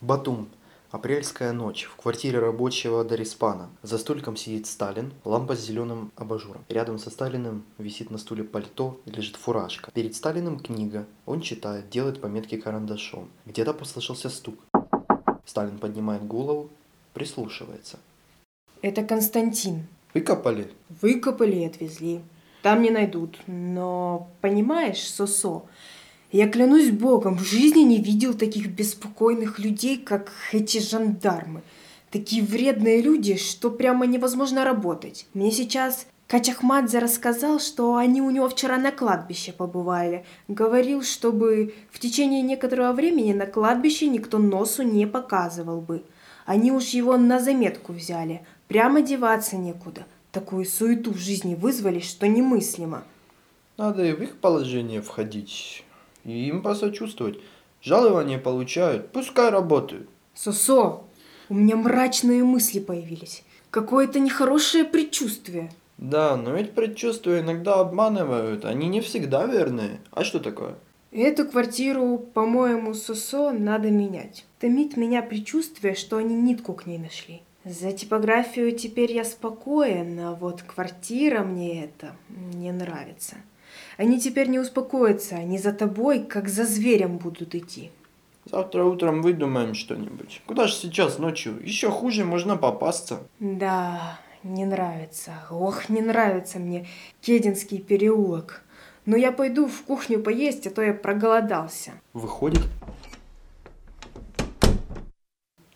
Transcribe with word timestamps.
Батум. 0.00 0.48
Апрельская 0.90 1.52
ночь. 1.52 1.84
В 1.84 1.94
квартире 1.96 2.38
рабочего 2.38 3.04
Дариспана. 3.04 3.68
За 3.82 3.98
столиком 3.98 4.34
сидит 4.34 4.66
Сталин, 4.66 5.12
лампа 5.26 5.54
с 5.54 5.60
зеленым 5.60 6.10
абажуром. 6.16 6.64
Рядом 6.70 6.98
со 6.98 7.10
Сталиным 7.10 7.64
висит 7.76 8.10
на 8.10 8.16
стуле 8.16 8.42
пальто 8.42 8.98
и 9.04 9.10
лежит 9.10 9.36
фуражка. 9.36 9.90
Перед 9.92 10.16
Сталиным 10.16 10.58
книга. 10.58 11.04
Он 11.26 11.42
читает, 11.42 11.90
делает 11.90 12.22
пометки 12.22 12.56
карандашом. 12.56 13.28
Где-то 13.44 13.74
послышался 13.74 14.30
стук. 14.30 14.54
Сталин 15.44 15.78
поднимает 15.78 16.26
голову, 16.26 16.70
прислушивается. 17.12 17.98
Это 18.80 19.04
Константин. 19.04 19.86
Выкопали? 20.14 20.72
Выкопали 20.88 21.56
и 21.56 21.66
отвезли. 21.66 22.22
Там 22.62 22.80
не 22.80 22.88
найдут. 22.88 23.38
Но, 23.46 24.30
понимаешь, 24.40 25.10
Сосо, 25.10 25.66
я 26.32 26.48
клянусь 26.48 26.90
богом, 26.90 27.36
в 27.36 27.44
жизни 27.44 27.80
не 27.80 27.98
видел 27.98 28.34
таких 28.34 28.68
беспокойных 28.68 29.58
людей, 29.58 29.96
как 29.96 30.32
эти 30.52 30.78
жандармы. 30.78 31.62
Такие 32.10 32.42
вредные 32.42 33.02
люди, 33.02 33.36
что 33.36 33.70
прямо 33.70 34.06
невозможно 34.06 34.64
работать. 34.64 35.26
Мне 35.34 35.50
сейчас 35.50 36.06
Качахмадзе 36.30 37.00
рассказал, 37.00 37.58
что 37.58 37.96
они 37.96 38.22
у 38.22 38.30
него 38.30 38.48
вчера 38.48 38.78
на 38.78 38.92
кладбище 38.92 39.52
побывали. 39.52 40.24
Говорил, 40.46 41.02
чтобы 41.02 41.74
в 41.90 41.98
течение 41.98 42.42
некоторого 42.42 42.92
времени 42.92 43.32
на 43.32 43.46
кладбище 43.46 44.06
никто 44.06 44.38
носу 44.38 44.84
не 44.84 45.06
показывал 45.06 45.80
бы. 45.80 46.04
Они 46.46 46.70
уж 46.70 46.84
его 46.90 47.16
на 47.16 47.40
заметку 47.40 47.92
взяли. 47.92 48.46
Прямо 48.68 49.02
деваться 49.02 49.56
некуда. 49.56 50.06
Такую 50.30 50.64
суету 50.64 51.12
в 51.12 51.18
жизни 51.18 51.56
вызвали, 51.56 51.98
что 51.98 52.28
немыслимо. 52.28 53.02
Надо 53.76 54.04
и 54.04 54.12
в 54.12 54.22
их 54.22 54.36
положение 54.36 55.02
входить. 55.02 55.84
И 56.24 56.48
им 56.48 56.62
посочувствовать. 56.62 57.38
Жалования 57.82 58.38
получают, 58.38 59.10
пускай 59.12 59.50
работают. 59.50 60.08
Сосо, 60.34 61.04
у 61.48 61.54
меня 61.54 61.76
мрачные 61.76 62.44
мысли 62.44 62.78
появились. 62.78 63.42
Какое-то 63.70 64.20
нехорошее 64.20 64.84
предчувствие. 64.84 65.70
Да, 65.96 66.36
но 66.36 66.54
ведь 66.54 66.72
предчувствия 66.72 67.40
иногда 67.40 67.74
обманывают, 67.74 68.64
они 68.64 68.88
не 68.88 69.00
всегда 69.00 69.46
верные. 69.46 70.00
А 70.10 70.24
что 70.24 70.40
такое? 70.40 70.76
Эту 71.12 71.44
квартиру, 71.44 72.18
по-моему, 72.18 72.94
Сосо 72.94 73.50
надо 73.50 73.90
менять. 73.90 74.46
Томит 74.60 74.96
меня 74.96 75.22
предчувствие, 75.22 75.94
что 75.94 76.18
они 76.18 76.34
нитку 76.34 76.72
к 76.72 76.86
ней 76.86 76.98
нашли. 76.98 77.42
За 77.64 77.92
типографию 77.92 78.72
теперь 78.72 79.12
я 79.12 79.24
спокоен, 79.24 80.18
а 80.20 80.34
вот 80.34 80.62
квартира 80.62 81.42
мне 81.42 81.84
это 81.84 82.14
не 82.54 82.72
нравится. 82.72 83.36
Они 84.00 84.18
теперь 84.18 84.48
не 84.48 84.58
успокоятся, 84.58 85.34
они 85.34 85.58
за 85.58 85.74
тобой, 85.74 86.20
как 86.20 86.48
за 86.48 86.64
зверем 86.64 87.18
будут 87.18 87.54
идти. 87.54 87.90
Завтра 88.46 88.84
утром 88.84 89.20
выдумаем 89.20 89.74
что-нибудь. 89.74 90.40
Куда 90.46 90.68
же 90.68 90.72
сейчас 90.72 91.18
ночью? 91.18 91.60
Еще 91.62 91.90
хуже 91.90 92.24
можно 92.24 92.56
попасться. 92.56 93.20
Да, 93.40 94.18
не 94.42 94.64
нравится. 94.64 95.32
Ох, 95.50 95.90
не 95.90 96.00
нравится 96.00 96.58
мне 96.58 96.86
Кединский 97.20 97.78
переулок. 97.78 98.62
Но 99.04 99.18
я 99.18 99.32
пойду 99.32 99.68
в 99.68 99.82
кухню 99.82 100.22
поесть, 100.22 100.66
а 100.66 100.70
то 100.70 100.80
я 100.80 100.94
проголодался. 100.94 101.92
Выходит. 102.14 102.62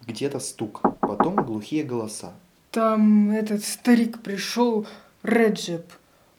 Где-то 0.07 0.39
стук, 0.39 0.81
потом 1.01 1.37
глухие 1.37 1.85
голоса. 1.85 2.33
Там 2.71 3.33
этот 3.33 3.63
старик 3.63 4.23
пришел, 4.23 4.87
Реджеп. 5.23 5.85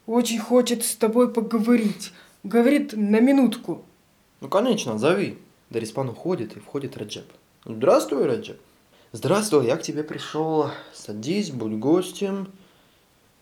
Очень 0.06 0.38
хочет 0.38 0.84
с 0.84 0.94
тобой 0.94 1.32
поговорить. 1.32 2.12
Говорит 2.44 2.92
на 2.92 3.20
минутку. 3.20 3.84
Ну, 4.40 4.48
конечно, 4.48 4.98
зови. 4.98 5.38
Дариспан 5.70 6.08
уходит, 6.08 6.56
и 6.56 6.60
входит 6.60 6.96
Реджеп. 6.96 7.26
Здравствуй, 7.64 8.24
Реджеп. 8.24 8.60
Здравствуй, 9.10 9.66
я 9.66 9.76
к 9.76 9.82
тебе 9.82 10.04
пришел. 10.04 10.70
Садись, 10.94 11.50
будь 11.50 11.72
гостем. 11.72 12.52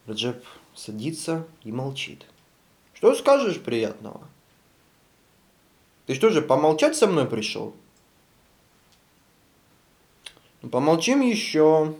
Реджеп 0.07 0.43
садится 0.75 1.47
и 1.65 1.73
молчит. 1.73 2.25
Что 2.95 3.15
скажешь 3.15 3.61
приятного? 3.61 4.27
Ты 6.07 6.15
что 6.15 6.31
же, 6.31 6.41
помолчать 6.41 6.97
со 6.97 7.07
мной 7.07 7.27
пришел? 7.27 7.75
Ну, 10.63 10.71
помолчим 10.71 11.21
еще. 11.21 11.95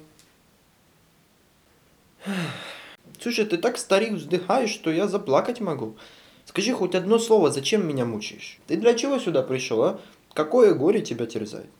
Слушай, 3.25 3.47
ты 3.47 3.57
так 3.57 3.79
старик 3.79 4.13
вздыхаешь, 4.13 4.69
что 4.69 4.91
я 4.91 5.09
заплакать 5.09 5.59
могу. 5.59 5.97
Скажи 6.45 6.75
хоть 6.75 6.95
одно 6.95 7.19
слово, 7.19 7.51
зачем 7.51 7.89
меня 7.89 8.05
мучаешь? 8.05 8.59
Ты 8.67 8.77
для 8.77 8.93
чего 8.93 9.19
сюда 9.19 9.43
пришел, 9.43 9.83
а? 9.83 10.01
Какое 10.35 10.75
горе 10.75 11.01
тебя 11.01 11.25
терзает? 11.25 11.71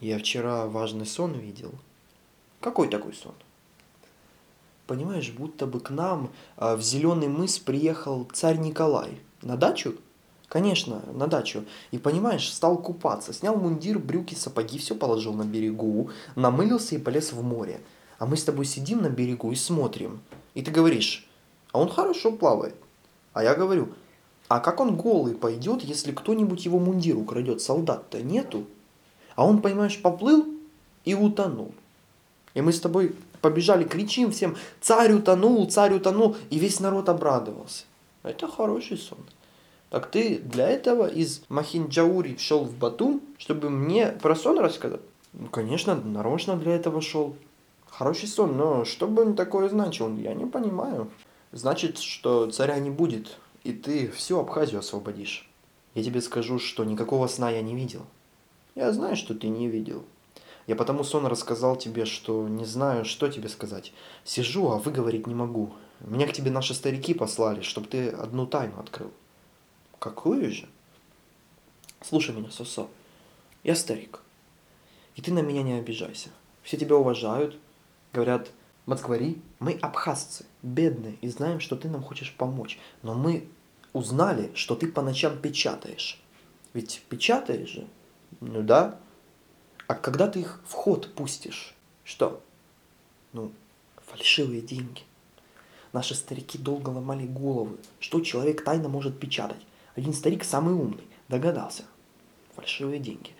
Я 0.00 0.18
вчера 0.18 0.66
важный 0.66 1.06
сон 1.06 1.34
видел. 1.34 1.70
Какой 2.60 2.88
такой 2.88 3.14
сон? 3.14 3.34
Понимаешь, 4.88 5.30
будто 5.30 5.66
бы 5.66 5.78
к 5.78 5.90
нам 5.90 6.32
а, 6.56 6.74
в 6.74 6.82
Зеленый 6.82 7.28
мыс 7.28 7.60
приехал 7.60 8.28
царь 8.32 8.58
Николай. 8.58 9.20
На 9.40 9.56
дачу? 9.56 9.94
Конечно, 10.48 11.00
на 11.12 11.28
дачу. 11.28 11.64
И 11.92 11.98
понимаешь, 11.98 12.52
стал 12.52 12.76
купаться, 12.76 13.32
снял 13.32 13.54
мундир, 13.54 14.00
брюки, 14.00 14.34
сапоги, 14.34 14.78
все 14.78 14.96
положил 14.96 15.32
на 15.32 15.44
берегу, 15.44 16.10
намылился 16.34 16.96
и 16.96 16.98
полез 16.98 17.32
в 17.32 17.40
море. 17.40 17.80
А 18.18 18.26
мы 18.26 18.36
с 18.36 18.42
тобой 18.42 18.64
сидим 18.64 19.00
на 19.00 19.10
берегу 19.10 19.52
и 19.52 19.54
смотрим. 19.54 20.20
И 20.54 20.62
ты 20.62 20.70
говоришь, 20.70 21.26
а 21.72 21.80
он 21.80 21.88
хорошо 21.88 22.32
плавает. 22.32 22.74
А 23.32 23.42
я 23.42 23.54
говорю, 23.54 23.88
а 24.48 24.60
как 24.60 24.80
он 24.80 24.96
голый 24.96 25.34
пойдет, 25.34 25.82
если 25.82 26.12
кто-нибудь 26.12 26.64
его 26.64 26.78
мундир 26.78 27.16
украдет? 27.16 27.62
Солдат-то 27.62 28.22
нету. 28.22 28.66
А 29.34 29.46
он, 29.46 29.62
понимаешь, 29.62 30.00
поплыл 30.00 30.46
и 31.04 31.14
утонул. 31.14 31.72
И 32.54 32.60
мы 32.60 32.72
с 32.72 32.80
тобой 32.80 33.14
побежали, 33.40 33.84
кричим 33.84 34.30
всем, 34.30 34.56
царь 34.80 35.12
утонул, 35.12 35.68
царь 35.70 35.94
утонул, 35.94 36.36
и 36.50 36.58
весь 36.58 36.80
народ 36.80 37.08
обрадовался. 37.08 37.84
Это 38.22 38.46
хороший 38.46 38.98
сон. 38.98 39.18
Так 39.90 40.10
ты 40.10 40.38
для 40.38 40.68
этого 40.68 41.06
из 41.06 41.42
Махинджаури 41.48 42.36
шел 42.38 42.64
в 42.64 42.74
Батум, 42.74 43.20
чтобы 43.38 43.68
мне 43.68 44.08
про 44.08 44.34
сон 44.34 44.58
рассказать? 44.58 45.00
Ну, 45.32 45.48
конечно, 45.48 45.94
нарочно 45.94 46.56
для 46.56 46.74
этого 46.74 47.00
шел. 47.00 47.36
Хороший 47.92 48.26
сон, 48.26 48.56
но 48.56 48.86
что 48.86 49.06
бы 49.06 49.20
он 49.20 49.36
такое 49.36 49.68
значил, 49.68 50.16
я 50.16 50.32
не 50.32 50.46
понимаю. 50.46 51.10
Значит, 51.52 51.98
что 51.98 52.50
царя 52.50 52.78
не 52.78 52.88
будет, 52.88 53.36
и 53.64 53.74
ты 53.74 54.10
всю 54.10 54.38
Абхазию 54.38 54.80
освободишь. 54.80 55.46
Я 55.94 56.02
тебе 56.02 56.22
скажу, 56.22 56.58
что 56.58 56.84
никакого 56.84 57.26
сна 57.26 57.50
я 57.50 57.60
не 57.60 57.74
видел. 57.74 58.06
Я 58.74 58.92
знаю, 58.92 59.14
что 59.14 59.34
ты 59.34 59.48
не 59.48 59.68
видел. 59.68 60.04
Я 60.66 60.74
потому 60.74 61.04
сон 61.04 61.26
рассказал 61.26 61.76
тебе, 61.76 62.06
что 62.06 62.48
не 62.48 62.64
знаю, 62.64 63.04
что 63.04 63.28
тебе 63.28 63.50
сказать. 63.50 63.92
Сижу, 64.24 64.70
а 64.70 64.78
выговорить 64.78 65.26
не 65.26 65.34
могу. 65.34 65.74
Меня 66.00 66.26
к 66.26 66.32
тебе 66.32 66.50
наши 66.50 66.72
старики 66.72 67.12
послали, 67.12 67.60
чтобы 67.60 67.88
ты 67.88 68.08
одну 68.08 68.46
тайну 68.46 68.80
открыл. 68.80 69.10
Какую 69.98 70.50
же? 70.50 70.66
Слушай 72.00 72.34
меня, 72.34 72.50
Сосо. 72.50 72.88
Я 73.64 73.76
старик. 73.76 74.20
И 75.14 75.20
ты 75.20 75.30
на 75.30 75.40
меня 75.40 75.62
не 75.62 75.74
обижайся. 75.74 76.30
Все 76.62 76.78
тебя 76.78 76.96
уважают, 76.96 77.58
Говорят, 78.12 78.50
Москвари, 78.84 79.40
мы 79.58 79.72
абхазцы, 79.80 80.44
бедные, 80.62 81.14
и 81.20 81.28
знаем, 81.28 81.60
что 81.60 81.76
ты 81.76 81.88
нам 81.88 82.02
хочешь 82.02 82.34
помочь. 82.36 82.78
Но 83.02 83.14
мы 83.14 83.48
узнали, 83.92 84.50
что 84.54 84.74
ты 84.74 84.86
по 84.88 85.02
ночам 85.02 85.38
печатаешь. 85.38 86.20
Ведь 86.74 87.02
печатаешь 87.08 87.68
же? 87.68 87.86
Ну 88.40 88.62
да. 88.62 88.98
А 89.86 89.94
когда 89.94 90.28
ты 90.28 90.40
их 90.40 90.60
в 90.66 90.72
ход 90.72 91.14
пустишь? 91.14 91.74
Что? 92.04 92.42
Ну, 93.32 93.52
фальшивые 94.06 94.60
деньги. 94.60 95.02
Наши 95.92 96.14
старики 96.14 96.58
долго 96.58 96.90
ломали 96.90 97.26
головы, 97.26 97.76
что 98.00 98.20
человек 98.20 98.64
тайно 98.64 98.88
может 98.88 99.20
печатать. 99.20 99.60
Один 99.94 100.14
старик, 100.14 100.42
самый 100.44 100.74
умный, 100.74 101.04
догадался. 101.28 101.84
Фальшивые 102.56 102.98
деньги. 102.98 103.30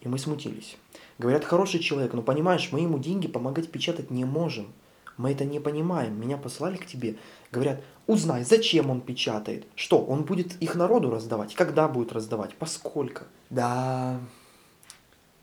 И 0.00 0.08
мы 0.08 0.18
смутились. 0.18 0.76
Говорят, 1.18 1.44
хороший 1.44 1.80
человек, 1.80 2.14
но 2.14 2.22
понимаешь, 2.22 2.68
мы 2.70 2.80
ему 2.80 2.98
деньги 2.98 3.26
помогать 3.26 3.70
печатать 3.70 4.10
не 4.10 4.24
можем. 4.24 4.72
Мы 5.16 5.32
это 5.32 5.44
не 5.44 5.58
понимаем. 5.58 6.18
Меня 6.18 6.36
послали 6.36 6.76
к 6.76 6.86
тебе. 6.86 7.16
Говорят, 7.50 7.82
узнай, 8.06 8.44
зачем 8.44 8.88
он 8.88 9.00
печатает. 9.00 9.66
Что, 9.74 9.98
он 9.98 10.22
будет 10.22 10.56
их 10.62 10.76
народу 10.76 11.10
раздавать? 11.10 11.54
Когда 11.56 11.88
будет 11.88 12.12
раздавать? 12.12 12.54
Поскольку? 12.54 13.24
Да, 13.50 14.20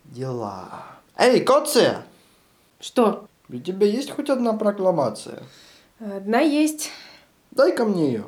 дела. 0.06 0.86
Эй, 1.18 1.42
Коция! 1.42 2.06
Что? 2.80 3.28
У 3.50 3.58
тебя 3.58 3.86
есть 3.86 4.12
хоть 4.12 4.30
одна 4.30 4.54
прокламация? 4.54 5.44
Одна 6.00 6.40
есть. 6.40 6.90
Дай-ка 7.52 7.84
мне 7.84 8.08
ее. 8.08 8.26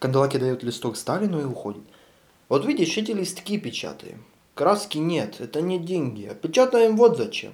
Канделаки 0.00 0.38
дает 0.38 0.64
листок 0.64 0.96
Сталину 0.96 1.40
и 1.40 1.44
уходит. 1.44 1.84
Вот 2.48 2.64
видишь, 2.66 2.96
эти 2.96 3.12
листки 3.12 3.58
печатаем. 3.58 4.24
Краски 4.60 4.98
нет, 4.98 5.36
это 5.38 5.62
не 5.62 5.78
деньги, 5.78 6.28
а 6.30 6.34
печатаем 6.34 6.94
вот 6.98 7.16
зачем. 7.16 7.52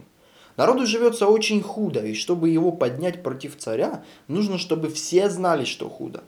Народу 0.57 0.87
живется 0.87 1.29
очень 1.29 1.63
худо, 1.63 2.05
и 2.05 2.15
чтобы 2.15 2.49
его 2.49 2.73
поднять 2.73 3.23
против 3.23 3.57
царя, 3.57 4.03
нужно, 4.27 4.59
чтобы 4.59 4.89
все 4.89 5.31
знали, 5.31 5.65
что 5.65 5.89
худо. 5.89 6.25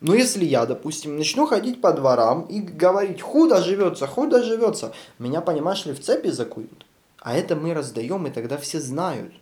Но 0.00 0.14
если 0.14 0.44
я, 0.44 0.64
допустим, 0.64 1.16
начну 1.16 1.48
ходить 1.48 1.80
по 1.80 1.92
дворам 1.92 2.42
и 2.42 2.60
говорить, 2.60 3.20
худо 3.20 3.60
живется, 3.62 4.06
худо 4.06 4.44
живется, 4.44 4.92
меня, 5.18 5.40
понимаешь 5.40 5.86
ли, 5.86 5.92
в 5.92 6.00
цепи 6.00 6.28
закуют. 6.28 6.86
А 7.18 7.34
это 7.34 7.56
мы 7.56 7.74
раздаем, 7.74 8.24
и 8.28 8.30
тогда 8.30 8.58
все 8.58 8.78
знают. 8.78 9.32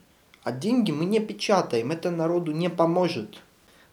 А 0.45 0.51
деньги 0.51 0.93
мы 0.93 1.05
не 1.05 1.21
печатаем, 1.21 1.91
это 1.91 2.11
народу 2.11 2.53
не 2.53 2.71
поможет. 2.71 3.37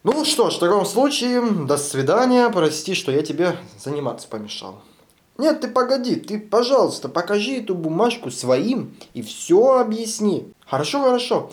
Ну 0.04 0.24
что 0.24 0.52
ж, 0.52 0.56
в 0.56 0.60
таком 0.60 0.86
случае, 0.86 1.42
до 1.66 1.76
свидания, 1.76 2.50
прости, 2.50 2.94
что 2.94 3.12
я 3.12 3.24
тебе 3.24 3.58
заниматься 3.78 4.30
помешал. 4.30 4.82
Нет, 5.38 5.62
ты 5.62 5.68
погоди, 5.68 6.16
ты, 6.16 6.40
пожалуйста, 6.40 7.10
покажи 7.10 7.58
эту 7.58 7.76
бумажку 7.76 8.32
своим 8.32 8.96
и 9.14 9.22
все 9.22 9.78
объясни. 9.80 10.52
Хорошо, 10.66 11.04
хорошо. 11.04 11.52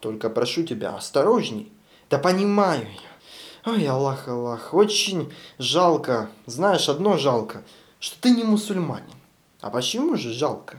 Только 0.00 0.30
прошу 0.30 0.64
тебя, 0.64 0.96
осторожней. 0.96 1.72
Да 2.08 2.18
понимаю 2.18 2.82
я. 2.82 3.72
Ой, 3.72 3.86
Аллах, 3.86 4.26
Аллах, 4.26 4.74
очень 4.74 5.32
жалко. 5.58 6.30
Знаешь, 6.46 6.88
одно 6.88 7.18
жалко, 7.18 7.62
что 8.00 8.20
ты 8.20 8.30
не 8.30 8.42
мусульманин. 8.42 9.04
А 9.60 9.70
почему 9.70 10.16
же 10.16 10.32
жалко? 10.32 10.78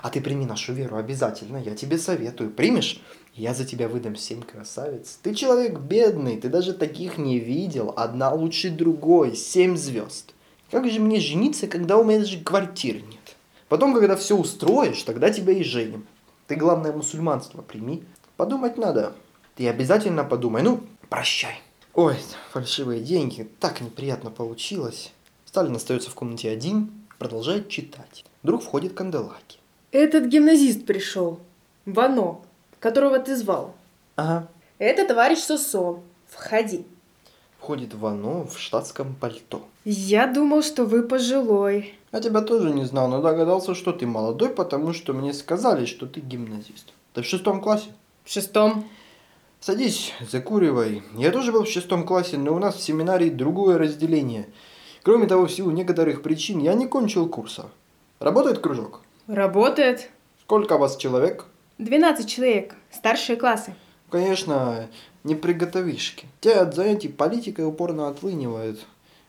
А 0.00 0.08
ты 0.08 0.20
прими 0.20 0.46
нашу 0.46 0.72
веру 0.72 0.96
обязательно, 0.96 1.56
я 1.56 1.74
тебе 1.74 1.98
советую. 1.98 2.50
Примешь? 2.50 3.02
Я 3.34 3.54
за 3.54 3.64
тебя 3.64 3.88
выдам 3.88 4.14
семь 4.14 4.42
красавиц. 4.42 5.18
Ты 5.22 5.34
человек 5.34 5.78
бедный, 5.78 6.40
ты 6.40 6.48
даже 6.48 6.72
таких 6.74 7.18
не 7.18 7.38
видел. 7.38 7.92
Одна 7.96 8.32
лучше 8.32 8.70
другой, 8.70 9.34
семь 9.34 9.76
звезд. 9.76 10.32
Как 10.72 10.88
же 10.88 11.00
мне 11.00 11.20
жениться, 11.20 11.66
когда 11.66 11.98
у 11.98 12.02
меня 12.02 12.20
даже 12.20 12.40
квартиры 12.40 13.02
нет? 13.02 13.36
Потом, 13.68 13.92
когда 13.92 14.16
все 14.16 14.34
устроишь, 14.34 15.02
тогда 15.02 15.28
тебя 15.28 15.52
и 15.52 15.62
женим. 15.62 16.06
Ты, 16.46 16.56
главное, 16.56 16.94
мусульманство 16.94 17.60
прими. 17.60 18.04
Подумать 18.38 18.78
надо. 18.78 19.12
Ты 19.54 19.68
обязательно 19.68 20.24
подумай. 20.24 20.62
Ну, 20.62 20.80
прощай. 21.10 21.60
Ой, 21.92 22.16
фальшивые 22.52 23.02
деньги. 23.02 23.46
Так 23.60 23.82
неприятно 23.82 24.30
получилось. 24.30 25.12
Сталин 25.44 25.76
остается 25.76 26.10
в 26.10 26.14
комнате 26.14 26.48
один, 26.48 26.90
продолжает 27.18 27.68
читать. 27.68 28.24
Вдруг 28.42 28.62
входит 28.62 28.94
Канделаки. 28.94 29.58
Этот 29.90 30.24
гимназист 30.24 30.86
пришел. 30.86 31.38
Вано, 31.84 32.40
которого 32.80 33.18
ты 33.18 33.36
звал. 33.36 33.74
Ага. 34.16 34.48
Это 34.78 35.06
товарищ 35.06 35.40
Сосо. 35.40 36.00
Входи. 36.28 36.86
Входит 37.62 37.94
Вано 37.94 38.44
в 38.44 38.58
штатском 38.58 39.14
пальто. 39.14 39.62
Я 39.84 40.26
думал, 40.26 40.64
что 40.64 40.84
вы 40.84 41.04
пожилой. 41.04 41.94
Я 42.10 42.20
тебя 42.20 42.40
тоже 42.40 42.70
не 42.70 42.84
знал, 42.84 43.06
но 43.06 43.22
догадался, 43.22 43.76
что 43.76 43.92
ты 43.92 44.04
молодой, 44.04 44.48
потому 44.48 44.92
что 44.92 45.12
мне 45.12 45.32
сказали, 45.32 45.84
что 45.84 46.06
ты 46.06 46.18
гимназист. 46.18 46.92
Ты 47.14 47.22
в 47.22 47.24
шестом 47.24 47.60
классе? 47.60 47.90
В 48.24 48.32
шестом. 48.32 48.88
Садись, 49.60 50.12
закуривай. 50.28 51.04
Я 51.14 51.30
тоже 51.30 51.52
был 51.52 51.62
в 51.62 51.68
шестом 51.68 52.04
классе, 52.04 52.36
но 52.36 52.52
у 52.52 52.58
нас 52.58 52.74
в 52.74 52.82
семинарии 52.82 53.30
другое 53.30 53.78
разделение. 53.78 54.48
Кроме 55.04 55.28
того, 55.28 55.46
в 55.46 55.52
силу 55.52 55.70
некоторых 55.70 56.22
причин 56.22 56.58
я 56.58 56.74
не 56.74 56.88
кончил 56.88 57.28
курса. 57.28 57.66
Работает 58.18 58.58
кружок? 58.58 59.02
Работает. 59.28 60.10
Сколько 60.40 60.78
вас 60.78 60.96
человек? 60.96 61.44
12 61.78 62.28
человек. 62.28 62.74
Старшие 62.90 63.36
классы. 63.36 63.76
Конечно, 64.10 64.88
не 65.24 65.34
приготовишки. 65.34 66.26
Те 66.40 66.54
от 66.54 66.74
занятий 66.74 67.08
политикой 67.08 67.66
упорно 67.66 68.08
отлынивают. 68.08 68.80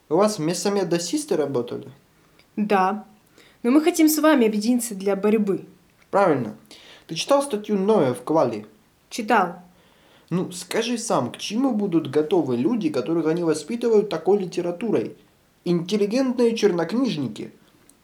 У 0.10 0.16
вас 0.16 0.40
мессомедосисты 0.40 1.36
работали? 1.36 1.90
Да. 2.56 3.06
Но 3.64 3.72
мы 3.72 3.82
хотим 3.82 4.10
с 4.10 4.20
вами 4.20 4.48
объединиться 4.48 4.96
для 4.96 5.16
борьбы. 5.16 5.66
Правильно. 6.12 6.56
Ты 7.08 7.16
читал 7.16 7.42
статью 7.42 7.78
Ноя 7.78 8.14
в 8.14 8.24
Квали? 8.24 8.66
Читал. 9.10 9.56
Ну, 10.30 10.52
скажи 10.52 10.98
сам, 10.98 11.32
к 11.32 11.38
чему 11.38 11.74
будут 11.74 12.10
готовы 12.10 12.58
люди, 12.58 12.90
которых 12.90 13.28
они 13.28 13.44
воспитывают 13.44 14.10
такой 14.10 14.40
литературой? 14.40 15.16
Интеллигентные 15.66 16.56
чернокнижники. 16.56 17.52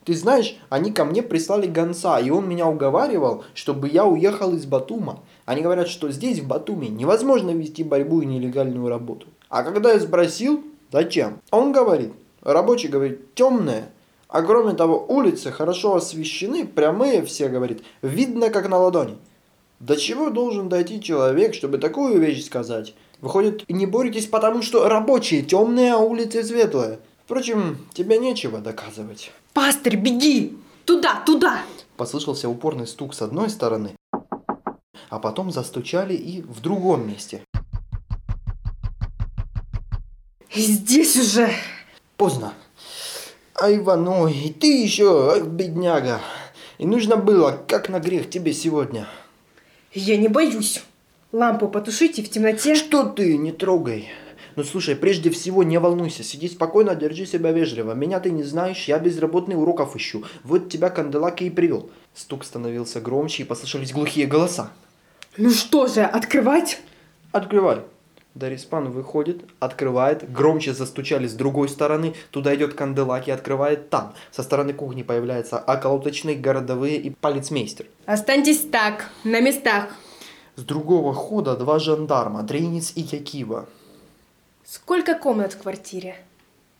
Ты 0.10 0.16
знаешь, 0.16 0.58
они 0.70 0.92
ко 0.92 1.06
мне 1.06 1.22
прислали 1.22 1.68
гонца, 1.68 2.20
и 2.20 2.32
он 2.32 2.50
меня 2.50 2.68
уговаривал, 2.68 3.44
чтобы 3.54 3.88
я 3.88 4.08
уехал 4.08 4.56
из 4.56 4.66
Батума. 4.66 5.20
Они 5.46 5.62
говорят, 5.62 5.88
что 5.88 6.10
здесь, 6.10 6.40
в 6.40 6.48
Батуме, 6.48 6.88
невозможно 6.88 7.52
вести 7.52 7.84
борьбу 7.84 8.22
и 8.22 8.26
нелегальную 8.26 8.90
работу. 8.90 9.28
А 9.50 9.62
когда 9.62 9.94
я 9.94 10.00
спросил, 10.00 10.64
зачем, 10.92 11.42
он 11.52 11.74
говорит, 11.74 12.12
рабочий 12.42 12.88
говорит, 12.88 13.36
темная. 13.36 13.90
А 14.30 14.42
кроме 14.42 14.74
того, 14.74 15.06
улицы 15.08 15.52
хорошо 15.52 15.98
освещены, 15.98 16.66
прямые 16.66 17.22
все, 17.22 17.48
говорит, 17.48 17.84
видно 18.02 18.50
как 18.50 18.68
на 18.68 18.80
ладони. 18.80 19.16
До 19.80 19.96
чего 19.96 20.32
должен 20.32 20.70
дойти 20.70 21.04
человек, 21.04 21.54
чтобы 21.54 21.78
такую 21.78 22.20
вещь 22.20 22.44
сказать? 22.48 22.96
Выходит, 23.22 23.64
не 23.70 23.86
боретесь 23.86 24.26
потому, 24.26 24.64
что 24.64 24.90
рабочие 24.90 25.44
темные, 25.44 25.94
а 25.94 26.00
улицы 26.00 26.44
светлые. 26.44 26.98
Впрочем, 27.30 27.78
тебе 27.94 28.18
нечего 28.18 28.58
доказывать. 28.58 29.32
Пастырь, 29.54 29.98
беги! 29.98 30.58
Туда, 30.84 31.22
туда! 31.24 31.62
Послышался 31.96 32.50
упорный 32.50 32.88
стук 32.88 33.14
с 33.14 33.22
одной 33.22 33.52
стороны, 33.52 33.92
а 35.12 35.20
потом 35.20 35.52
застучали 35.52 36.16
и 36.16 36.42
в 36.42 36.60
другом 36.60 37.08
месте. 37.08 37.44
Здесь 40.52 41.18
уже! 41.18 41.52
Поздно. 42.18 42.56
Ай, 43.62 43.78
Иваной, 43.78 44.34
и 44.34 44.52
ты 44.52 44.82
еще, 44.82 45.34
ах, 45.34 45.46
бедняга. 45.46 46.22
И 46.80 46.88
нужно 46.88 47.16
было, 47.16 47.64
как 47.68 47.90
на 47.90 48.00
грех 48.00 48.32
тебе 48.32 48.54
сегодня. 48.54 49.08
Я 49.94 50.18
не 50.18 50.30
боюсь. 50.30 50.82
Лампу 51.32 51.68
потушите 51.68 52.24
в 52.24 52.30
темноте. 52.32 52.74
Что 52.74 53.04
ты, 53.04 53.38
не 53.38 53.52
трогай. 53.52 54.10
Ну 54.56 54.64
слушай, 54.64 54.96
прежде 54.96 55.30
всего 55.30 55.64
не 55.64 55.80
волнуйся, 55.80 56.24
сиди 56.24 56.48
спокойно, 56.48 56.96
держи 56.96 57.26
себя 57.26 57.52
вежливо. 57.52 57.94
Меня 57.94 58.20
ты 58.20 58.32
не 58.32 58.44
знаешь, 58.44 58.86
я 58.88 59.00
безработный 59.00 59.56
уроков 59.56 59.96
ищу. 59.96 60.24
Вот 60.44 60.70
тебя 60.70 60.90
Канделаки 60.90 61.44
и 61.46 61.50
привел. 61.50 61.90
Стук 62.14 62.44
становился 62.44 63.02
громче 63.02 63.44
и 63.44 63.46
послышались 63.46 63.92
глухие 63.92 64.28
голоса. 64.28 64.72
Ну 65.38 65.52
что 65.52 65.88
же, 65.88 66.02
открывать? 66.02 66.82
Открывай. 67.32 67.82
Дариспан 68.36 68.92
выходит, 68.92 69.42
открывает, 69.60 70.32
громче 70.32 70.74
застучали 70.74 71.28
с 71.28 71.34
другой 71.34 71.68
стороны, 71.68 72.14
туда 72.32 72.56
идет 72.56 72.74
Канделаки, 72.74 73.32
открывает 73.32 73.90
там. 73.90 74.14
Со 74.32 74.44
стороны 74.44 74.74
кухни 74.74 75.04
появляются 75.04 75.58
околоточные, 75.58 76.36
городовые 76.36 76.98
и 76.98 77.10
полицмейстер. 77.10 77.88
Останьтесь 78.06 78.62
так, 78.72 79.10
на 79.24 79.42
местах. 79.42 79.90
С 80.56 80.64
другого 80.64 81.14
хода 81.14 81.56
два 81.56 81.80
жандарма, 81.80 82.44
Дрейниц 82.44 82.94
и 82.96 83.02
Якива. 83.02 83.68
Сколько 84.72 85.16
комнат 85.16 85.54
в 85.54 85.58
квартире? 85.58 86.16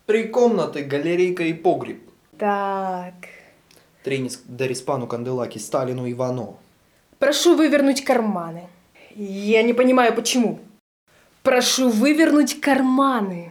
Три 0.06 0.28
комнаты, 0.28 0.84
галерейка 0.84 1.42
и 1.42 1.52
погреб. 1.52 2.00
Так. 2.38 3.14
Дрейниц 4.04 4.42
Дариспану, 4.44 5.08
Канделаки, 5.08 5.58
Сталину, 5.58 6.08
Ивано. 6.08 6.54
Прошу 7.18 7.56
вывернуть 7.56 8.04
карманы. 8.04 8.68
Я 9.16 9.64
не 9.64 9.72
понимаю, 9.72 10.14
почему. 10.14 10.60
Прошу 11.42 11.90
вывернуть 11.90 12.60
карманы. 12.60 13.50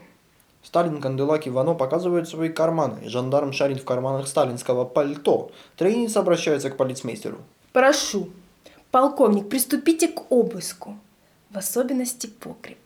Сталин, 0.63 1.01
Канделаки, 1.01 1.49
Ивано 1.49 1.73
показывают 1.73 2.29
свои 2.29 2.47
карманы. 2.47 3.09
Жандарм 3.09 3.51
шарит 3.51 3.81
в 3.81 3.83
карманах 3.83 4.25
сталинского 4.25 4.85
пальто. 4.85 5.51
Трейниц 5.75 6.15
обращается 6.15 6.69
к 6.69 6.77
полицмейстеру. 6.77 7.39
Прошу, 7.73 8.29
полковник, 8.89 9.49
приступите 9.49 10.07
к 10.07 10.31
обыску. 10.31 10.97
В 11.49 11.57
особенности 11.57 12.27
погреб. 12.27 12.79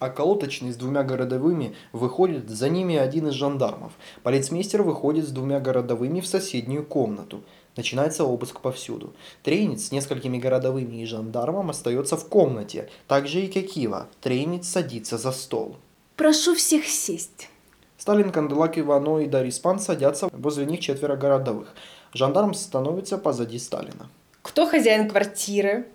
А 0.00 0.08
колоточный 0.08 0.72
с 0.72 0.76
двумя 0.76 1.02
городовыми 1.02 1.76
выходит, 1.92 2.48
за 2.48 2.70
ними 2.70 2.96
один 2.96 3.28
из 3.28 3.34
жандармов. 3.34 3.92
Полицмейстер 4.22 4.82
выходит 4.82 5.28
с 5.28 5.30
двумя 5.30 5.60
городовыми 5.60 6.20
в 6.20 6.26
соседнюю 6.26 6.86
комнату. 6.86 7.42
Начинается 7.76 8.24
обыск 8.24 8.60
повсюду. 8.60 9.12
Трейниц 9.42 9.88
с 9.88 9.92
несколькими 9.92 10.38
городовыми 10.38 11.02
и 11.02 11.04
жандармом 11.04 11.68
остается 11.68 12.16
в 12.16 12.26
комнате. 12.28 12.88
Также 13.08 13.42
и 13.42 13.46
Кекива. 13.46 14.08
Трейниц 14.22 14.66
садится 14.66 15.18
за 15.18 15.32
стол. 15.32 15.76
Прошу 16.16 16.54
всех 16.54 16.86
сесть. 16.86 17.50
Сталин, 17.98 18.32
Канделак, 18.32 18.78
Ивано 18.78 19.18
и 19.18 19.26
Дариспан 19.26 19.78
садятся 19.78 20.30
возле 20.32 20.64
них 20.64 20.80
четверо 20.80 21.16
городовых. 21.16 21.74
Жандарм 22.14 22.54
становится 22.54 23.18
позади 23.18 23.58
Сталина. 23.58 24.08
Кто 24.40 24.66
хозяин 24.66 25.10
квартиры? 25.10 25.86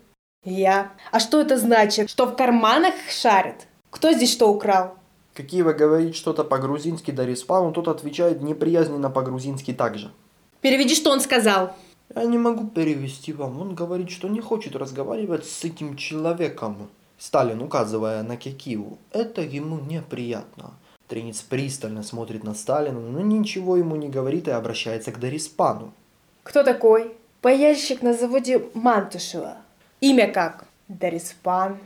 Я. 0.44 0.92
А 1.10 1.18
что 1.18 1.40
это 1.40 1.58
значит? 1.58 2.08
Что 2.08 2.26
в 2.26 2.36
карманах 2.36 2.94
шарят? 3.10 3.66
Кто 3.96 4.12
здесь 4.12 4.30
что 4.30 4.50
украл? 4.50 4.94
Кекива 5.34 5.72
говорит 5.72 6.14
что-то 6.16 6.44
по-грузински 6.44 7.12
Дариспану, 7.12 7.72
тот 7.72 7.88
отвечает 7.88 8.42
неприязненно 8.42 9.08
по-грузински 9.08 9.72
также. 9.72 10.12
Переведи, 10.60 10.94
что 10.94 11.10
он 11.10 11.22
сказал. 11.22 11.74
Я 12.14 12.24
не 12.24 12.36
могу 12.36 12.66
перевести 12.66 13.32
вам. 13.32 13.58
Он 13.58 13.74
говорит, 13.74 14.10
что 14.10 14.28
не 14.28 14.42
хочет 14.42 14.76
разговаривать 14.76 15.46
с 15.46 15.64
этим 15.64 15.96
человеком. 15.96 16.90
Сталин, 17.16 17.62
указывая 17.62 18.22
на 18.22 18.36
Кекиву, 18.36 18.98
это 19.12 19.40
ему 19.40 19.80
неприятно. 19.80 20.74
Тренец 21.08 21.40
пристально 21.40 22.02
смотрит 22.02 22.44
на 22.44 22.54
Сталина, 22.54 23.00
но 23.00 23.20
ничего 23.22 23.78
ему 23.78 23.96
не 23.96 24.10
говорит 24.10 24.46
и 24.46 24.50
обращается 24.50 25.10
к 25.10 25.18
Дариспану. 25.18 25.94
Кто 26.42 26.62
такой? 26.64 27.14
Пояльщик 27.40 28.02
на 28.02 28.12
заводе 28.12 28.62
Мантушева. 28.74 29.56
Имя 30.02 30.30
как? 30.30 30.66
Дариспан. 30.88 31.78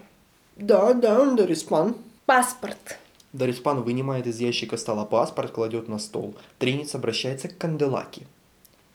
Да, 0.60 0.92
да, 0.94 1.20
он 1.20 1.36
Дариспан. 1.36 1.96
Паспорт. 2.26 2.98
Дариспан 3.32 3.82
вынимает 3.82 4.26
из 4.26 4.38
ящика 4.40 4.76
стола 4.76 5.04
паспорт, 5.04 5.52
кладет 5.52 5.88
на 5.88 5.98
стол. 5.98 6.34
Тренец 6.58 6.94
обращается 6.94 7.48
к 7.48 7.56
Канделаки. 7.58 8.26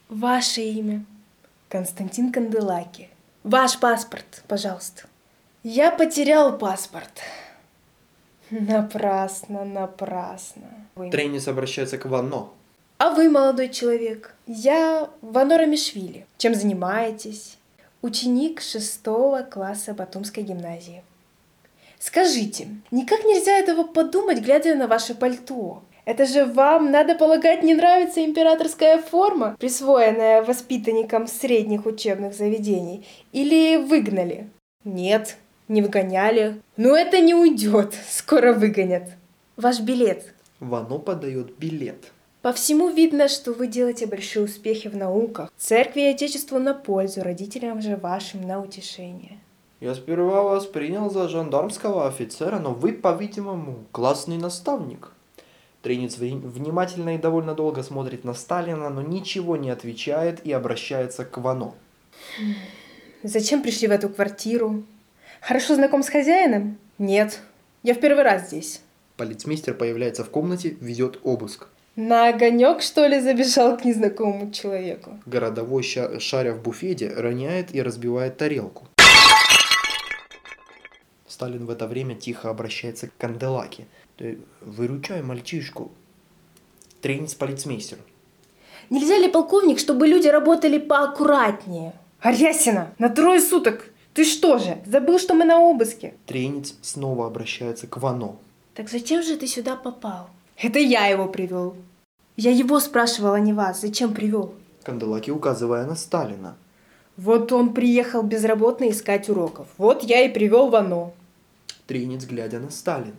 Ваше 0.10 0.62
имя. 0.62 1.03
Константин 1.69 2.31
Канделаки. 2.31 3.10
Ваш 3.43 3.79
паспорт, 3.79 4.43
пожалуйста. 4.48 5.03
Я 5.63 5.91
потерял 5.91 6.57
паспорт. 6.57 7.22
Напрасно, 8.51 9.65
напрасно. 9.65 10.63
Вы- 10.95 11.10
Трейнис 11.10 11.48
обращается 11.48 11.98
к 11.98 12.05
Вано. 12.05 12.50
А 13.00 13.10
вы, 13.10 13.29
молодой 13.29 13.69
человек? 13.69 14.36
Я 14.45 15.10
Вано 15.22 15.65
Рамишвили. 15.65 16.27
Чем 16.38 16.53
занимаетесь? 16.53 17.57
Ученик 18.01 18.62
шестого 18.62 19.41
класса 19.41 19.93
Батумской 19.93 20.43
гимназии. 20.43 21.03
Скажите, 22.00 22.68
никак 22.92 23.24
нельзя 23.24 23.58
этого 23.58 23.84
подумать, 23.84 24.40
глядя 24.40 24.75
на 24.75 24.88
ваше 24.88 25.16
пальто? 25.16 25.84
Это 26.06 26.28
же 26.28 26.46
вам, 26.46 26.92
надо 26.92 27.16
полагать, 27.16 27.64
не 27.64 27.74
нравится 27.74 28.24
императорская 28.24 29.00
форма, 29.00 29.56
присвоенная 29.60 30.44
воспитанникам 30.44 31.28
средних 31.28 31.88
учебных 31.88 32.36
заведений? 32.36 33.08
Или 33.32 33.78
выгнали? 33.78 34.50
Нет, 34.84 35.38
не 35.68 35.82
выгоняли. 35.82 36.62
Но 36.78 36.96
это 36.96 37.20
не 37.22 37.34
уйдет, 37.34 37.96
скоро 38.10 38.54
выгонят. 38.54 39.10
Ваш 39.58 39.80
билет. 39.80 40.34
Вано 40.60 41.00
подает 41.00 41.58
билет. 41.58 42.12
По 42.44 42.54
всему 42.54 42.90
видно, 42.90 43.28
что 43.28 43.54
вы 43.54 43.66
делаете 43.66 44.06
большие 44.06 44.46
успехи 44.46 44.88
в 44.88 44.96
науках. 44.96 45.52
Церкви 45.58 46.02
и 46.02 46.14
Отечеству 46.14 46.60
на 46.60 46.75
пользу, 46.75 47.24
родителям 47.24 47.82
же 47.82 47.96
вашим 47.96 48.42
на 48.42 48.62
утешение. 48.62 49.40
Я 49.86 49.94
сперва 49.94 50.42
вас 50.42 50.65
принял 50.65 51.12
за 51.12 51.30
жандармского 51.30 52.08
офицера, 52.08 52.58
но 52.58 52.74
вы, 52.74 52.92
по-видимому, 52.92 53.86
классный 53.92 54.38
наставник. 54.38 55.12
Тренец 55.84 56.18
внимательно 56.18 57.13
и 57.13 57.20
довольно 57.20 57.54
долго 57.54 57.84
смотрит 57.84 58.24
на 58.24 58.34
Сталина, 58.34 58.89
но 58.89 59.04
ничего 59.04 59.58
не 59.58 59.70
отвечает 59.70 60.44
и 60.44 60.51
обращается 60.51 61.24
к 61.24 61.38
Вано. 61.38 61.75
Зачем 63.22 63.62
пришли 63.62 63.88
в 63.88 63.92
эту 63.92 64.10
квартиру? 64.10 64.82
Хорошо 65.39 65.75
знаком 65.75 66.01
с 66.01 66.10
хозяином? 66.10 66.80
Нет, 66.98 67.42
я 67.84 67.94
в 67.94 68.00
первый 68.00 68.24
раз 68.24 68.48
здесь. 68.48 68.82
Полицмейстер 69.18 69.75
появляется 69.75 70.24
в 70.24 70.32
комнате, 70.32 70.77
ведет 70.82 71.20
обыск. 71.22 71.68
На 71.96 72.30
огонек, 72.30 72.82
что 72.82 73.06
ли, 73.06 73.20
забежал 73.20 73.77
к 73.77 73.86
незнакомому 73.86 74.50
человеку? 74.51 75.20
Городовой, 75.27 75.84
шаря 75.84 76.54
в 76.54 76.63
буфете, 76.63 77.13
роняет 77.15 77.75
и 77.75 77.84
разбивает 77.84 78.38
тарелку. 78.38 78.88
Сталин 81.36 81.65
в 81.65 81.70
это 81.70 81.86
время 81.86 82.15
тихо 82.15 82.50
обращается 82.50 83.08
к 83.08 83.18
Канделаке. 83.18 83.88
«Ты 84.15 84.39
выручай 84.62 85.22
мальчишку. 85.22 85.92
Тренец 87.01 87.34
полицмейстеру. 87.34 88.01
Нельзя 88.89 89.18
ли, 89.18 89.27
полковник, 89.27 89.80
чтобы 89.80 90.08
люди 90.08 90.30
работали 90.30 90.77
поаккуратнее? 90.77 91.92
Арясина, 92.22 92.94
на 93.00 93.10
трое 93.10 93.42
суток. 93.42 93.89
Ты 94.13 94.24
что 94.24 94.60
же, 94.60 94.77
забыл, 94.86 95.20
что 95.20 95.34
мы 95.34 95.44
на 95.44 95.60
обыске? 95.60 96.13
Тренец 96.25 96.74
снова 96.82 97.27
обращается 97.27 97.86
к 97.86 97.98
Вано. 97.98 98.38
Так 98.74 98.89
зачем 98.89 99.22
же 99.22 99.36
ты 99.36 99.46
сюда 99.46 99.75
попал? 99.75 100.30
Это 100.56 100.80
я 100.80 101.08
его 101.08 101.27
привел. 101.27 101.75
Я 102.38 102.51
его 102.51 102.80
спрашивала, 102.80 103.36
не 103.36 103.51
вас. 103.51 103.82
Зачем 103.82 104.13
привел? 104.13 104.54
Канделаки 104.84 105.32
указывая 105.32 105.86
на 105.86 105.98
Сталина. 105.98 106.56
Вот 107.18 107.51
он 107.51 107.74
приехал 107.74 108.24
безработный 108.24 108.92
искать 108.92 109.27
уроков. 109.27 109.68
Вот 109.77 110.01
я 110.04 110.22
и 110.22 110.30
привел 110.30 110.70
Вано. 110.70 111.12
Тренец, 111.88 112.25
глядя 112.25 112.60
на 112.60 112.72
Сталина. 112.72 113.13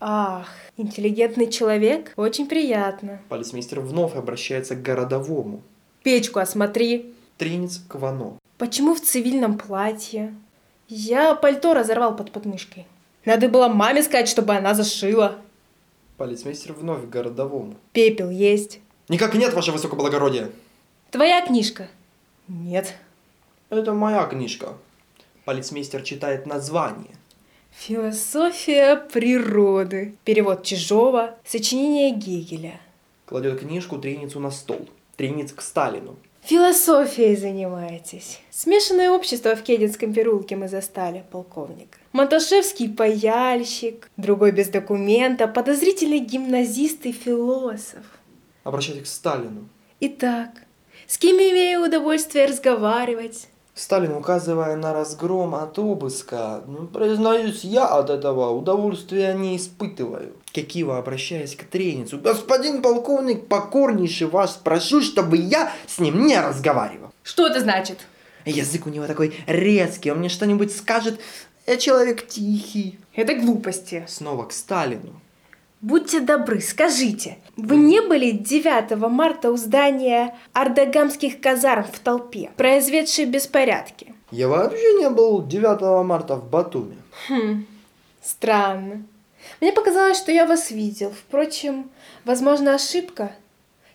Ах, 0.00 0.48
интеллигентный 0.76 1.50
человек? 1.50 2.12
Очень 2.16 2.46
приятно. 2.46 3.20
Полицмейстер 3.28 3.80
вновь 3.80 4.16
обращается 4.16 4.74
к 4.74 4.82
городовому. 4.82 5.62
Печку 6.02 6.38
осмотри. 6.38 7.14
Тренец 7.36 7.82
к 7.86 7.94
Вано. 7.96 8.38
Почему 8.56 8.94
в 8.94 9.00
цивильном 9.00 9.58
платье? 9.58 10.34
Я 10.88 11.34
пальто 11.34 11.74
разорвал 11.74 12.16
под 12.16 12.32
подмышкой. 12.32 12.86
Надо 13.24 13.48
было 13.48 13.68
маме 13.68 14.02
сказать, 14.02 14.28
чтобы 14.28 14.54
она 14.54 14.74
зашила. 14.74 15.38
Полицмейстер 16.16 16.72
вновь 16.72 17.04
к 17.04 17.08
городовому. 17.08 17.76
Пепел 17.92 18.30
есть. 18.30 18.80
Никак 19.08 19.34
нет, 19.34 19.52
ваше 19.52 19.72
высокоблагородие. 19.72 20.50
Твоя 21.10 21.44
книжка? 21.46 21.88
Нет. 22.48 22.94
Это 23.68 23.92
моя 23.92 24.24
книжка. 24.26 24.74
Полицмейстер 25.44 26.02
читает 26.02 26.46
название. 26.46 27.14
Философия 27.72 28.96
природы. 28.96 30.14
Перевод 30.24 30.64
Чижова. 30.64 31.36
Сочинение 31.44 32.10
Гегеля. 32.10 32.80
Кладет 33.26 33.60
книжку 33.60 33.98
Треницу 33.98 34.40
на 34.40 34.50
стол. 34.50 34.88
Тренец 35.16 35.52
к 35.52 35.62
Сталину. 35.62 36.16
Философией 36.42 37.36
занимаетесь. 37.36 38.40
Смешанное 38.50 39.10
общество 39.10 39.54
в 39.54 39.62
Кединском 39.62 40.12
переулке 40.12 40.56
мы 40.56 40.68
застали, 40.68 41.24
полковник. 41.30 41.98
Маташевский 42.12 42.88
паяльщик, 42.88 44.10
другой 44.16 44.52
без 44.52 44.68
документа, 44.68 45.46
подозрительный 45.46 46.18
гимназист 46.18 47.06
и 47.06 47.12
философ. 47.12 48.04
Обращаясь 48.64 49.02
к 49.02 49.06
Сталину. 49.06 49.68
Итак, 50.00 50.50
с 51.06 51.18
кем 51.18 51.36
имею 51.36 51.84
удовольствие 51.84 52.46
разговаривать? 52.46 53.49
Сталин, 53.80 54.12
указывая 54.12 54.76
на 54.76 54.92
разгром 54.92 55.54
от 55.54 55.78
обыска, 55.78 56.62
ну, 56.66 56.86
признаюсь, 56.86 57.64
я 57.64 57.86
от 57.86 58.10
этого 58.10 58.50
удовольствия 58.50 59.32
не 59.32 59.56
испытываю. 59.56 60.34
Кикива, 60.52 60.98
обращаясь 60.98 61.56
к 61.56 61.64
Треницу, 61.64 62.18
господин 62.18 62.82
полковник, 62.82 63.46
покорнейше 63.46 64.26
вас 64.26 64.60
прошу, 64.62 65.00
чтобы 65.00 65.38
я 65.38 65.72
с 65.86 65.98
ним 65.98 66.26
не 66.26 66.38
разговаривал. 66.38 67.10
Что 67.22 67.46
это 67.46 67.60
значит? 67.60 68.00
Язык 68.44 68.86
у 68.86 68.90
него 68.90 69.06
такой 69.06 69.34
резкий, 69.46 70.10
он 70.10 70.18
мне 70.18 70.28
что-нибудь 70.28 70.76
скажет, 70.76 71.18
я 71.66 71.78
человек 71.78 72.26
тихий. 72.26 72.98
Это 73.14 73.34
глупости. 73.34 74.04
Снова 74.06 74.44
к 74.44 74.52
Сталину. 74.52 75.22
Будьте 75.80 76.20
добры, 76.20 76.60
скажите, 76.60 77.38
вы 77.56 77.76
не 77.76 78.02
были 78.02 78.32
9 78.32 78.98
марта 79.08 79.50
у 79.50 79.56
здания 79.56 80.36
ардагамских 80.52 81.40
казарм 81.40 81.84
в 81.84 81.98
толпе, 82.00 82.50
произведшей 82.56 83.24
беспорядки? 83.24 84.14
Я 84.30 84.48
вообще 84.48 84.92
не 84.98 85.08
был 85.08 85.42
9 85.42 86.04
марта 86.04 86.36
в 86.36 86.50
Батуми. 86.50 86.98
Хм, 87.28 87.64
странно. 88.22 89.04
Мне 89.62 89.72
показалось, 89.72 90.18
что 90.18 90.30
я 90.30 90.44
вас 90.46 90.70
видел. 90.70 91.12
Впрочем, 91.12 91.90
возможно, 92.26 92.74
ошибка. 92.74 93.32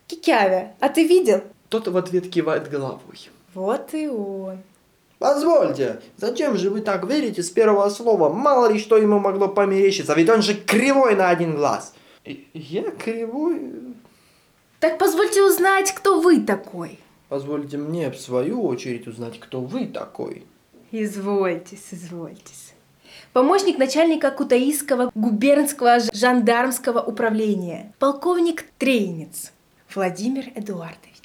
Кикявя, 0.08 0.74
а 0.80 0.88
ты 0.88 1.06
видел? 1.06 1.44
Тот 1.68 1.86
в 1.86 1.96
ответ 1.96 2.28
кивает 2.28 2.68
головой. 2.68 3.30
Вот 3.54 3.94
и 3.94 4.08
он. 4.08 4.58
Позвольте, 5.18 6.02
зачем 6.16 6.56
же 6.56 6.70
вы 6.70 6.82
так 6.82 7.08
верите 7.08 7.42
с 7.42 7.50
первого 7.50 7.88
слова? 7.88 8.28
Мало 8.28 8.70
ли 8.70 8.78
что 8.78 8.98
ему 8.98 9.18
могло 9.18 9.48
померещиться, 9.48 10.14
ведь 10.14 10.28
он 10.28 10.42
же 10.42 10.54
кривой 10.54 11.16
на 11.16 11.30
один 11.30 11.56
глаз. 11.56 11.94
Я 12.52 12.90
кривой? 12.90 13.72
Так 14.80 14.98
позвольте 14.98 15.42
узнать, 15.42 15.92
кто 15.92 16.20
вы 16.20 16.40
такой. 16.40 16.98
Позвольте 17.28 17.78
мне 17.78 18.10
в 18.10 18.20
свою 18.20 18.62
очередь 18.64 19.06
узнать, 19.06 19.40
кто 19.40 19.60
вы 19.60 19.86
такой. 19.86 20.44
Извольтесь, 20.92 21.88
извольтесь. 21.90 22.74
Помощник 23.32 23.78
начальника 23.78 24.30
Кутаисского 24.30 25.10
губернского 25.14 25.98
жандармского 26.12 27.00
управления. 27.00 27.92
Полковник 27.98 28.66
Трейнец. 28.78 29.52
Владимир 29.94 30.44
Эдуардович. 30.54 31.15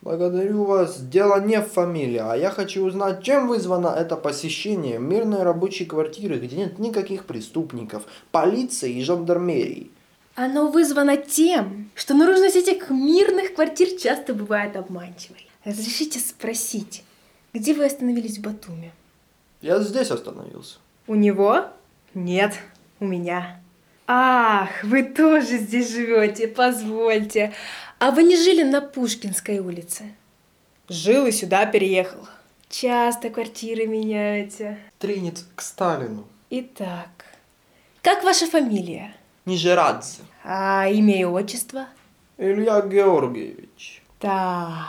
Благодарю 0.00 0.64
вас. 0.64 1.00
Дело 1.00 1.40
не 1.40 1.60
в 1.60 1.66
фамилии, 1.66 2.22
а 2.22 2.34
я 2.36 2.50
хочу 2.50 2.84
узнать, 2.84 3.22
чем 3.22 3.48
вызвано 3.48 3.88
это 3.88 4.16
посещение 4.16 4.98
мирной 4.98 5.42
рабочей 5.42 5.86
квартиры, 5.86 6.38
где 6.38 6.56
нет 6.56 6.78
никаких 6.78 7.24
преступников, 7.24 8.04
полиции 8.30 8.92
и 8.92 9.02
жандармерии. 9.02 9.90
Оно 10.36 10.70
вызвано 10.70 11.16
тем, 11.16 11.90
что 11.96 12.14
наружность 12.14 12.54
этих 12.54 12.90
мирных 12.90 13.54
квартир 13.54 13.88
часто 14.00 14.34
бывает 14.34 14.76
обманчивой. 14.76 15.48
Разрешите 15.64 16.20
спросить, 16.20 17.02
где 17.52 17.74
вы 17.74 17.84
остановились 17.84 18.38
в 18.38 18.42
Батуми? 18.42 18.92
Я 19.62 19.80
здесь 19.80 20.12
остановился. 20.12 20.78
У 21.08 21.16
него? 21.16 21.64
Нет, 22.14 22.54
у 23.00 23.04
меня. 23.04 23.60
Ах, 24.06 24.70
вы 24.84 25.02
тоже 25.02 25.58
здесь 25.58 25.92
живете, 25.92 26.46
позвольте. 26.46 27.52
А 27.98 28.10
вы 28.10 28.22
не 28.22 28.36
жили 28.36 28.62
на 28.62 28.80
Пушкинской 28.80 29.58
улице? 29.58 30.14
Жил 30.88 31.26
и 31.26 31.32
сюда 31.32 31.66
переехал. 31.66 32.20
Часто 32.68 33.30
квартиры 33.30 33.86
меняете. 33.86 34.78
Тренец 34.98 35.46
к 35.54 35.60
Сталину. 35.62 36.26
Итак, 36.50 37.24
как 38.02 38.22
ваша 38.24 38.46
фамилия? 38.46 39.14
Нижерадзе. 39.46 40.22
А 40.44 40.86
имя 40.88 41.20
и 41.20 41.24
отчество? 41.24 41.86
Илья 42.36 42.80
Георгиевич. 42.82 44.02
Так, 44.20 44.86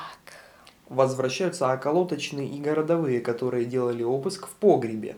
Возвращаются 0.88 1.72
околоточные 1.72 2.48
и 2.48 2.60
городовые, 2.60 3.22
которые 3.22 3.66
делали 3.66 4.02
обыск 4.04 4.48
в 4.48 4.52
погребе. 4.52 5.16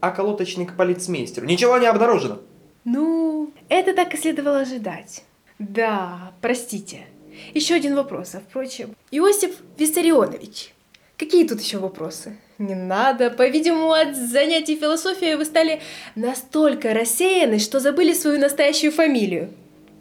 Околоточный 0.00 0.64
к 0.66 0.76
полицмейстеру. 0.76 1.46
Ничего 1.46 1.76
не 1.78 1.86
обнаружено. 1.86 2.38
ну, 2.84 3.52
это 3.68 3.94
так 3.94 4.14
и 4.14 4.16
следовало 4.16 4.60
ожидать. 4.60 5.24
Да, 5.58 6.32
простите. 6.40 7.06
Еще 7.54 7.74
один 7.74 7.94
вопрос, 7.94 8.34
а 8.34 8.40
впрочем. 8.40 8.94
Иосиф 9.10 9.56
Виссарионович, 9.76 10.72
Какие 11.18 11.48
тут 11.48 11.60
еще 11.60 11.78
вопросы? 11.78 12.36
Не 12.58 12.76
надо. 12.76 13.30
По-видимому, 13.30 13.90
от 13.90 14.16
занятий 14.16 14.76
философией 14.76 15.34
вы 15.34 15.44
стали 15.44 15.80
настолько 16.14 16.94
рассеяны, 16.94 17.58
что 17.58 17.80
забыли 17.80 18.12
свою 18.12 18.38
настоящую 18.38 18.92
фамилию. 18.92 19.50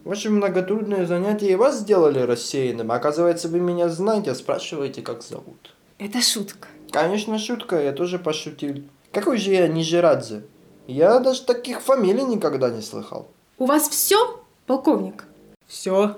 Ваши 0.04 0.30
многотрудные 0.30 1.08
занятия 1.08 1.52
и 1.52 1.56
вас 1.56 1.80
сделали 1.80 2.20
рассеянным. 2.20 2.92
Оказывается, 2.92 3.48
вы 3.48 3.60
меня 3.60 3.90
знаете, 3.90 4.30
а 4.30 4.36
спрашиваете, 4.36 5.02
как 5.02 5.24
зовут. 5.24 5.74
Это 5.98 6.22
шутка. 6.22 6.68
Конечно, 6.92 7.40
шутка, 7.40 7.82
я 7.82 7.94
тоже 7.94 8.20
пошутил. 8.20 8.84
Какой 9.12 9.38
же 9.38 9.52
я 9.52 9.68
Нижерадзе? 9.68 10.44
Я 10.86 11.18
даже 11.18 11.42
таких 11.42 11.82
фамилий 11.82 12.24
никогда 12.24 12.70
не 12.70 12.84
слыхал. 12.84 13.28
У 13.58 13.66
вас 13.66 13.90
все, 13.90 14.40
полковник? 14.68 15.26
Все. 15.68 16.18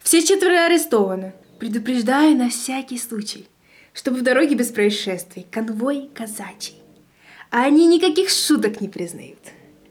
Все 0.00 0.24
четверо 0.24 0.66
арестованы. 0.66 1.34
Предупреждаю 1.58 2.36
на 2.36 2.48
всякий 2.48 2.98
случай, 2.98 3.46
чтобы 3.92 4.18
в 4.18 4.22
дороге 4.22 4.54
без 4.54 4.68
происшествий. 4.68 5.46
Конвой 5.50 6.10
казачий. 6.14 6.76
А 7.50 7.64
они 7.64 7.86
никаких 7.86 8.30
шуток 8.30 8.80
не 8.80 8.88
признают. 8.88 9.38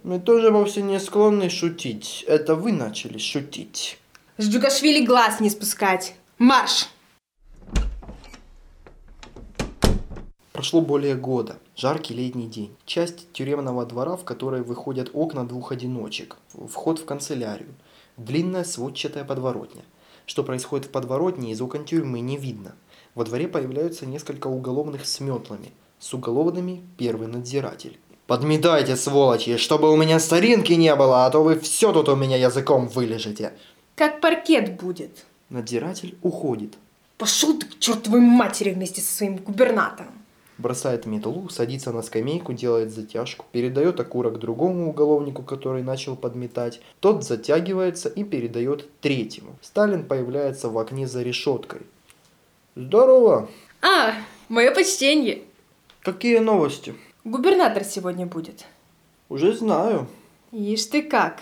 Мы 0.03 0.19
тоже 0.19 0.51
вовсе 0.51 0.81
не 0.81 0.99
склонны 0.99 1.49
шутить. 1.49 2.23
Это 2.27 2.55
вы 2.55 2.71
начали 2.71 3.17
шутить. 3.17 3.97
С 4.37 4.47
Джугашвили 4.49 5.05
глаз 5.05 5.39
не 5.39 5.49
спускать. 5.49 6.15
Марш! 6.37 6.89
Прошло 10.51 10.81
более 10.81 11.15
года. 11.15 11.57
Жаркий 11.75 12.13
летний 12.13 12.47
день. 12.47 12.75
Часть 12.85 13.31
тюремного 13.33 13.85
двора, 13.85 14.15
в 14.15 14.23
которой 14.23 14.61
выходят 14.61 15.09
окна 15.13 15.45
двух 15.45 15.71
одиночек. 15.71 16.37
Вход 16.53 16.99
в 16.99 17.05
канцелярию. 17.05 17.73
Длинная 18.17 18.63
сводчатая 18.63 19.25
подворотня. 19.25 19.83
Что 20.25 20.43
происходит 20.43 20.87
в 20.87 20.89
подворотне, 20.89 21.51
из 21.51 21.61
окон 21.61 21.85
тюрьмы 21.85 22.21
не 22.21 22.37
видно. 22.37 22.75
Во 23.13 23.25
дворе 23.25 23.47
появляются 23.47 24.05
несколько 24.05 24.47
уголовных 24.47 25.05
с 25.05 25.19
метлами. 25.19 25.71
С 25.99 26.13
уголовными 26.13 26.83
первый 26.97 27.27
надзиратель. 27.27 27.99
«Подметайте, 28.27 28.95
сволочи, 28.95 29.57
чтобы 29.57 29.91
у 29.91 29.95
меня 29.95 30.19
старинки 30.19 30.73
не 30.73 30.95
было, 30.95 31.25
а 31.25 31.29
то 31.29 31.43
вы 31.43 31.59
все 31.59 31.93
тут 31.93 32.09
у 32.09 32.15
меня 32.15 32.37
языком 32.37 32.87
вылежите!» 32.87 33.53
Как 33.95 34.19
паркет 34.19 34.81
будет. 34.81 35.25
Надзиратель 35.49 36.17
уходит. 36.21 36.73
Пошел 37.17 37.57
ты 37.57 37.65
к 37.65 37.79
чертовой 37.79 38.19
матери 38.19 38.71
вместе 38.71 39.01
со 39.01 39.15
своим 39.15 39.37
губернатором. 39.37 40.24
Бросает 40.57 41.05
метлу, 41.05 41.49
садится 41.49 41.91
на 41.91 42.01
скамейку, 42.01 42.53
делает 42.53 42.91
затяжку, 42.91 43.45
передает 43.51 43.99
окурок 43.99 44.39
другому 44.39 44.89
уголовнику, 44.89 45.43
который 45.43 45.83
начал 45.83 46.15
подметать. 46.15 46.81
Тот 47.01 47.25
затягивается 47.25 48.07
и 48.07 48.23
передает 48.23 48.89
третьему. 49.01 49.57
Сталин 49.61 50.05
появляется 50.05 50.69
в 50.69 50.77
окне 50.77 51.07
за 51.07 51.23
решеткой. 51.23 51.81
Здорово! 52.75 53.49
А, 53.81 54.13
мое 54.47 54.73
почтение. 54.73 55.41
Какие 56.01 56.39
новости? 56.39 56.95
Губернатор 57.25 57.83
сегодня 57.83 58.25
будет. 58.25 58.65
Уже 59.27 59.53
знаю. 59.53 60.07
Ишь 60.51 60.85
ты 60.85 61.01
как. 61.01 61.41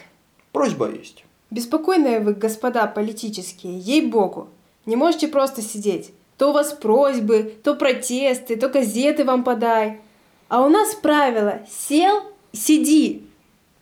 Просьба 0.52 0.90
есть. 0.90 1.24
Беспокойные 1.52 2.20
вы, 2.20 2.34
господа 2.34 2.88
политические, 2.88 3.78
ей-богу. 3.78 4.50
Не 4.88 4.96
можете 4.96 5.28
просто 5.28 5.62
сидеть. 5.62 6.12
То 6.38 6.50
у 6.50 6.54
вас 6.54 6.74
просьбы, 6.74 7.56
то 7.64 7.76
протесты, 7.76 8.56
то 8.56 8.70
газеты 8.70 9.24
вам 9.24 9.44
подай. 9.44 10.02
А 10.50 10.66
у 10.66 10.70
нас 10.70 10.94
правило 10.96 11.62
«сел, 11.70 12.24
сиди». 12.52 13.24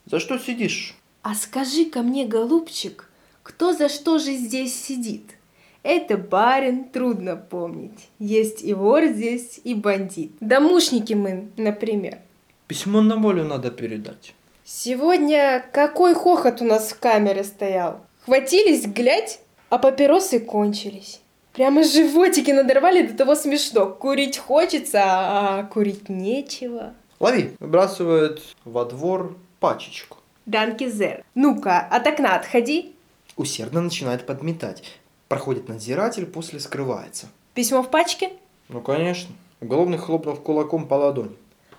За 0.06 0.20
что 0.20 0.38
сидишь? 0.38 0.96
А 1.22 1.36
скажи-ка 1.36 2.02
мне, 2.02 2.26
голубчик, 2.26 3.10
кто 3.44 3.74
за 3.74 3.90
что 3.90 4.18
же 4.18 4.34
здесь 4.34 4.76
сидит? 4.76 5.38
Это 5.84 6.18
барин, 6.18 6.86
трудно 6.86 7.36
помнить. 7.36 8.10
Есть 8.20 8.64
и 8.64 8.74
вор 8.74 9.06
здесь, 9.06 9.60
и 9.64 9.74
бандит. 9.74 10.32
Домушники 10.40 11.14
мы, 11.14 11.50
например. 11.58 12.20
Письмо 12.68 13.02
на 13.02 13.16
волю 13.16 13.46
надо 13.46 13.72
передать. 13.72 14.34
Сегодня 14.64 15.64
какой 15.74 16.14
хохот 16.14 16.62
у 16.62 16.66
нас 16.66 16.92
в 16.92 17.00
камере 17.00 17.44
стоял. 17.44 18.02
Хватились, 18.26 18.86
глядь, 18.86 19.40
а 19.70 19.78
папиросы 19.80 20.40
кончились. 20.40 21.21
Прямо 21.54 21.84
животики 21.84 22.52
надорвали 22.52 23.02
до 23.08 23.18
того 23.18 23.36
смешно. 23.36 23.88
Курить 23.88 24.38
хочется, 24.38 25.02
а 25.04 25.64
курить 25.64 26.10
нечего. 26.10 26.94
Лови. 27.20 27.52
Выбрасывает 27.60 28.42
во 28.64 28.86
двор 28.86 29.38
пачечку. 29.60 30.18
Данки 30.46 30.90
зер. 30.90 31.24
Ну-ка, 31.36 31.80
от 31.80 32.08
окна 32.08 32.36
отходи. 32.36 32.96
Усердно 33.36 33.82
начинает 33.82 34.26
подметать. 34.26 34.84
Проходит 35.28 35.70
надзиратель, 35.70 36.26
после 36.26 36.60
скрывается. 36.60 37.28
Письмо 37.54 37.84
в 37.84 37.92
пачке? 37.92 38.32
Ну, 38.70 38.82
конечно. 38.82 39.34
Уголовный 39.60 39.98
хлопнув 39.98 40.42
кулаком 40.42 40.88
по 40.88 40.96
ладони. 40.96 41.36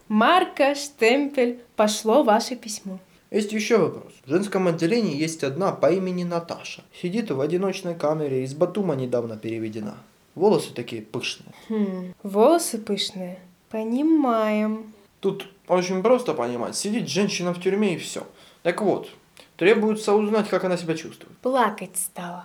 Марка, 0.08 0.74
штемпель, 0.74 1.60
пошло 1.76 2.22
ваше 2.22 2.56
письмо. 2.56 2.98
Есть 3.32 3.52
еще 3.52 3.78
вопрос. 3.78 4.12
В 4.26 4.28
женском 4.28 4.68
отделении 4.68 5.16
есть 5.16 5.42
одна 5.42 5.72
по 5.72 5.90
имени 5.90 6.22
Наташа. 6.22 6.82
Сидит 7.00 7.30
в 7.30 7.40
одиночной 7.40 7.94
камере, 7.94 8.44
из 8.44 8.52
Батума 8.52 8.94
недавно 8.94 9.38
переведена. 9.38 9.94
Волосы 10.34 10.74
такие 10.74 11.00
пышные. 11.00 11.54
Хм, 11.70 12.12
волосы 12.22 12.76
пышные. 12.76 13.38
Понимаем. 13.70 14.92
Тут 15.20 15.48
очень 15.66 16.02
просто 16.02 16.34
понимать. 16.34 16.76
Сидит 16.76 17.08
женщина 17.08 17.54
в 17.54 17.60
тюрьме 17.62 17.94
и 17.94 17.98
все. 17.98 18.26
Так 18.62 18.82
вот, 18.82 19.08
требуется 19.56 20.12
узнать, 20.12 20.50
как 20.50 20.64
она 20.64 20.76
себя 20.76 20.94
чувствует. 20.94 21.38
Плакать 21.38 21.96
стала. 21.96 22.44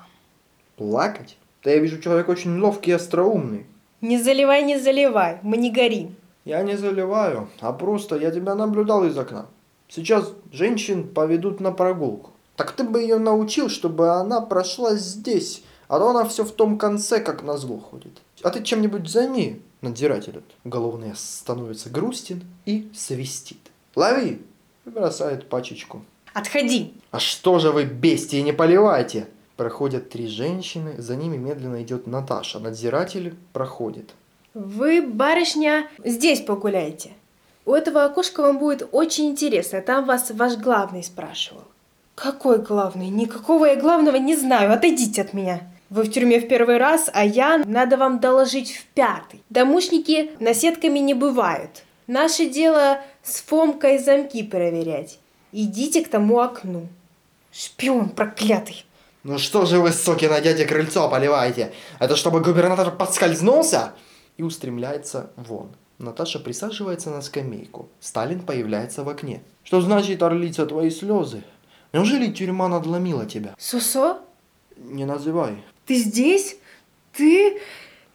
Плакать? 0.78 1.38
Да 1.66 1.72
я 1.72 1.80
вижу, 1.80 2.00
человек 2.00 2.30
очень 2.30 2.58
ловкий 2.62 2.92
и 2.92 2.94
остроумный. 2.94 3.66
Не 4.00 4.22
заливай, 4.22 4.64
не 4.64 4.80
заливай, 4.80 5.40
мы 5.42 5.58
не 5.58 5.70
горим. 5.70 6.16
Я 6.46 6.62
не 6.64 6.78
заливаю, 6.78 7.50
а 7.60 7.74
просто 7.74 8.16
я 8.16 8.32
тебя 8.32 8.56
наблюдал 8.56 9.04
из 9.04 9.18
окна. 9.18 9.48
Сейчас 9.90 10.34
женщин 10.52 11.08
поведут 11.08 11.60
на 11.60 11.72
прогулку. 11.72 12.32
Так 12.56 12.72
ты 12.72 12.84
бы 12.84 13.02
ее 13.02 13.18
научил, 13.20 13.70
чтобы 13.70 14.10
она 14.10 14.42
прошла 14.42 14.96
здесь, 14.96 15.64
а 15.88 16.00
то 16.00 16.10
она 16.10 16.26
все 16.26 16.44
в 16.44 16.52
том 16.52 16.78
конце, 16.78 17.20
как 17.22 17.44
на 17.44 17.58
зло 17.58 17.78
ходит. 17.78 18.22
А 18.44 18.50
ты 18.50 18.64
чем-нибудь 18.64 19.08
займи, 19.08 19.62
надзиратель. 19.82 20.42
Уголовный 20.64 21.14
становится 21.16 21.90
грустен 21.90 22.44
и 22.66 22.90
свистит. 22.94 23.60
Лови! 23.96 24.42
И 24.86 24.90
бросает 24.90 25.50
пачечку. 25.50 26.04
Отходи. 26.34 26.94
А 27.12 27.20
что 27.20 27.60
же 27.60 27.72
вы, 27.72 27.86
бестии, 27.86 28.42
не 28.42 28.54
поливайте? 28.54 29.28
Проходят 29.56 30.10
три 30.10 30.28
женщины, 30.28 31.02
за 31.02 31.16
ними 31.16 31.38
медленно 31.38 31.82
идет 31.82 32.06
Наташа. 32.06 32.60
Надзиратель 32.60 33.36
проходит. 33.54 34.12
Вы, 34.54 35.02
барышня, 35.02 35.90
здесь 36.04 36.42
погуляйте. 36.42 37.12
У 37.68 37.74
этого 37.74 38.06
окошка 38.06 38.44
вам 38.44 38.60
будет 38.60 38.88
очень 38.94 39.26
интересно. 39.26 39.82
Там 39.82 40.06
вас 40.06 40.32
ваш 40.32 40.56
главный 40.56 41.04
спрашивал. 41.04 41.66
Какой 42.16 42.60
главный? 42.60 43.10
Никакого 43.10 43.66
я 43.66 43.76
главного 43.76 44.16
не 44.16 44.38
знаю. 44.38 44.72
Отойдите 44.72 45.22
от 45.22 45.34
меня. 45.34 45.60
Вы 45.90 46.04
в 46.04 46.12
тюрьме 46.12 46.40
в 46.40 46.48
первый 46.48 46.78
раз, 46.78 47.10
а 47.14 47.26
я 47.26 47.58
надо 47.66 47.98
вам 47.98 48.22
доложить 48.22 48.72
в 48.72 48.86
пятый. 48.94 49.44
Домушники 49.50 50.32
наседками 50.40 51.00
не 51.00 51.14
бывают. 51.14 51.84
Наше 52.08 52.46
дело 52.46 53.02
с 53.22 53.42
Фомкой 53.42 53.98
замки 53.98 54.44
проверять. 54.44 55.20
Идите 55.52 56.06
к 56.06 56.08
тому 56.08 56.40
окну. 56.40 56.88
Шпион 57.52 58.12
проклятый. 58.12 58.86
Ну 59.24 59.38
что 59.38 59.66
же 59.66 59.80
вы, 59.80 59.92
сукина 59.92 60.40
дядя, 60.40 60.66
крыльцо 60.66 61.10
поливаете? 61.10 61.74
Это 62.00 62.16
чтобы 62.16 62.40
губернатор 62.40 62.92
подскользнулся? 62.92 63.92
И 64.38 64.44
устремляется 64.44 65.32
вон. 65.36 65.68
Наташа 66.00 66.40
присаживается 66.40 67.10
на 67.10 67.22
скамейку. 67.22 67.90
Сталин 68.00 68.42
появляется 68.42 69.04
в 69.04 69.10
окне. 69.10 69.42
Что 69.64 69.82
значит, 69.82 70.22
орлица, 70.22 70.66
твои 70.66 70.92
слезы? 70.92 71.44
Неужели 71.92 72.32
тюрьма 72.32 72.68
надломила 72.68 73.26
тебя? 73.26 73.56
Сосо? 73.58 74.20
Не 74.78 75.06
называй. 75.06 75.64
Ты 75.86 75.96
здесь? 75.96 76.58
Ты? 77.14 77.60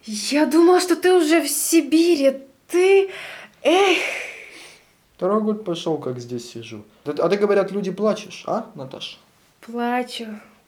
Я 0.05 0.45
думала, 0.45 0.79
что 0.79 0.95
ты 0.95 1.13
уже 1.13 1.41
в 1.41 1.49
Сибири. 1.49 2.39
Ты... 2.67 3.09
Эх! 3.61 3.97
Второй 5.15 5.41
год 5.41 5.65
пошел, 5.65 5.97
как 5.97 6.19
здесь 6.19 6.49
сижу. 6.51 6.83
А 7.05 7.29
ты, 7.29 7.37
говорят, 7.37 7.71
люди 7.71 7.91
плачешь, 7.91 8.43
а, 8.47 8.69
Наташа? 8.75 9.17
Плачу, 9.61 10.27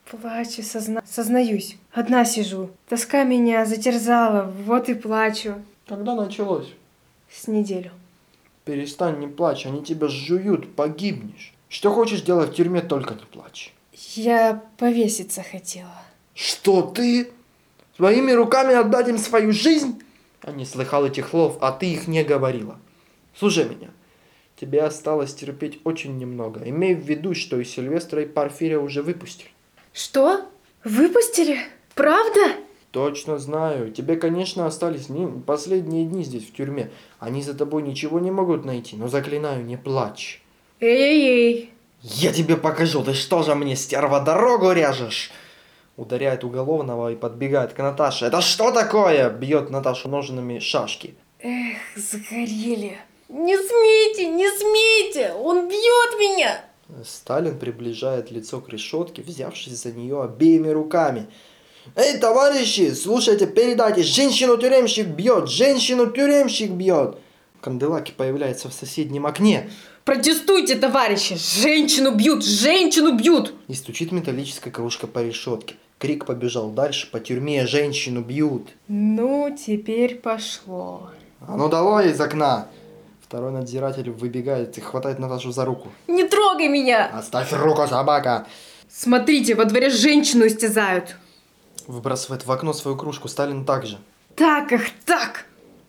плачу, 0.09 0.63
созна... 0.63 1.01
сознаюсь. 1.05 1.77
Одна 1.91 2.23
сижу. 2.25 2.69
Тоска 2.87 3.23
меня 3.23 3.65
затерзала, 3.65 4.43
вот 4.65 4.87
и 4.87 4.93
плачу. 4.93 5.55
Когда 5.87 6.15
началось? 6.15 6.73
С 7.35 7.47
неделю. 7.47 7.91
Перестань, 8.63 9.19
не 9.19 9.27
плачь, 9.27 9.65
они 9.65 9.83
тебя 9.83 10.07
жуют, 10.07 10.73
погибнешь. 10.75 11.53
Что 11.67 11.91
хочешь 11.91 12.21
делать 12.21 12.51
в 12.51 12.55
тюрьме, 12.55 12.81
только 12.81 13.13
не 13.13 13.25
плачь. 13.25 13.73
Я 13.91 14.63
повеситься 14.77 15.43
хотела. 15.43 16.01
Что 16.33 16.81
ты? 16.81 17.31
Своими 17.97 18.31
руками 18.31 18.73
отдать 18.73 19.09
им 19.09 19.17
свою 19.17 19.51
жизнь? 19.51 20.01
Я 20.43 20.53
не 20.53 20.65
слыхал 20.65 21.05
этих 21.05 21.29
слов, 21.29 21.57
а 21.61 21.71
ты 21.71 21.87
их 21.87 22.07
не 22.07 22.23
говорила. 22.23 22.79
Слушай 23.37 23.65
меня. 23.65 23.89
Тебе 24.55 24.83
осталось 24.83 25.35
терпеть 25.35 25.79
очень 25.83 26.17
немного. 26.17 26.61
Имей 26.67 26.95
в 26.95 27.05
виду, 27.05 27.35
что 27.35 27.59
и 27.59 27.65
Сильвестра, 27.65 28.21
и 28.23 28.25
Порфирия 28.25 28.79
уже 28.79 29.03
выпустили. 29.03 29.49
Что? 29.91 30.45
Выпустили? 30.83 31.59
Правда? 31.95 32.55
Точно 32.95 33.37
знаю. 33.39 33.91
Тебе, 33.91 34.15
конечно, 34.15 34.65
остались 34.65 35.07
последние 35.45 36.05
дни 36.05 36.23
здесь, 36.23 36.45
в 36.45 36.53
тюрьме. 36.53 36.91
Они 37.19 37.41
за 37.41 37.53
тобой 37.53 37.83
ничего 37.83 38.21
не 38.21 38.31
могут 38.31 38.63
найти, 38.63 38.95
но 38.95 39.09
заклинаю, 39.09 39.65
не 39.65 39.75
плачь. 39.75 40.41
Эй-эй-эй. 40.79 41.71
Я 42.01 42.31
тебе 42.31 42.55
покажу, 42.55 43.03
ты 43.03 43.13
что 43.13 43.43
же 43.43 43.53
мне, 43.53 43.75
стерва, 43.75 44.21
дорогу 44.21 44.71
режешь? 44.71 45.31
Ударяет 45.97 46.45
уголовного 46.45 47.11
и 47.11 47.17
подбегает 47.17 47.73
к 47.73 47.79
Наташе. 47.79 48.27
Это 48.27 48.39
что 48.39 48.71
такое? 48.71 49.29
Бьет 49.29 49.69
Наташу 49.69 50.07
ножными 50.07 50.59
шашки. 50.59 51.15
Эх, 51.41 51.77
загорели. 51.97 52.97
Не 53.27 53.57
смейте, 53.57 54.27
не 54.27 54.47
смейте, 54.47 55.33
он 55.33 55.67
бьет 55.67 56.17
меня. 56.17 56.63
Сталин 57.03 57.59
приближает 57.59 58.31
лицо 58.31 58.61
к 58.61 58.69
решетке, 58.69 59.21
взявшись 59.21 59.83
за 59.83 59.91
нее 59.91 60.23
обеими 60.23 60.69
руками. 60.69 61.27
Эй, 61.95 62.17
товарищи, 62.17 62.93
слушайте, 62.93 63.45
передайте, 63.47 64.03
женщину-тюремщик 64.03 65.07
бьет, 65.07 65.49
женщину-тюремщик 65.49 66.71
бьет. 66.71 67.17
Канделаки 67.61 68.11
появляется 68.11 68.69
в 68.69 68.73
соседнем 68.73 69.25
окне 69.25 69.69
Протестуйте, 70.05 70.75
товарищи! 70.75 71.35
Женщину 71.35 72.11
бьют! 72.11 72.45
Женщину 72.45 73.17
бьют! 73.17 73.55
и 73.67 73.73
стучит 73.73 74.11
металлическая 74.11 74.71
кружка 74.71 75.07
по 75.07 75.23
решетке. 75.23 75.75
Крик 75.97 76.25
побежал 76.25 76.69
дальше, 76.69 77.09
по 77.09 77.19
тюрьме 77.19 77.65
женщину 77.65 78.21
бьют. 78.21 78.69
Ну, 78.87 79.55
теперь 79.57 80.15
пошло. 80.15 81.09
А 81.41 81.57
ну 81.57 81.69
давай 81.69 82.11
из 82.11 82.21
окна. 82.21 82.67
Второй 83.23 83.51
надзиратель 83.51 84.11
выбегает 84.11 84.77
и 84.77 84.81
хватает 84.81 85.17
Наташу 85.17 85.51
за 85.51 85.65
руку. 85.65 85.89
Не 86.07 86.27
трогай 86.27 86.67
меня! 86.67 87.07
Оставь 87.07 87.51
руку, 87.53 87.87
собака! 87.87 88.45
Смотрите, 88.87 89.55
во 89.55 89.65
дворе 89.65 89.89
женщину 89.89 90.45
истязают. 90.45 91.15
Выбрасывает 91.87 92.45
в 92.45 92.51
окно 92.51 92.73
свою 92.73 92.97
кружку, 92.97 93.27
Сталин 93.27 93.65
также. 93.65 93.99
Так 94.35 94.71
их 94.71 94.89
так! 95.05 95.45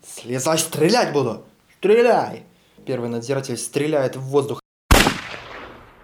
Слезай, 0.06 0.58
стрелять 0.58 1.12
буду! 1.12 1.44
Стреляй! 1.78 2.44
Первый 2.84 3.08
надзиратель 3.08 3.56
стреляет 3.56 4.16
в 4.16 4.20
воздух. 4.20 4.60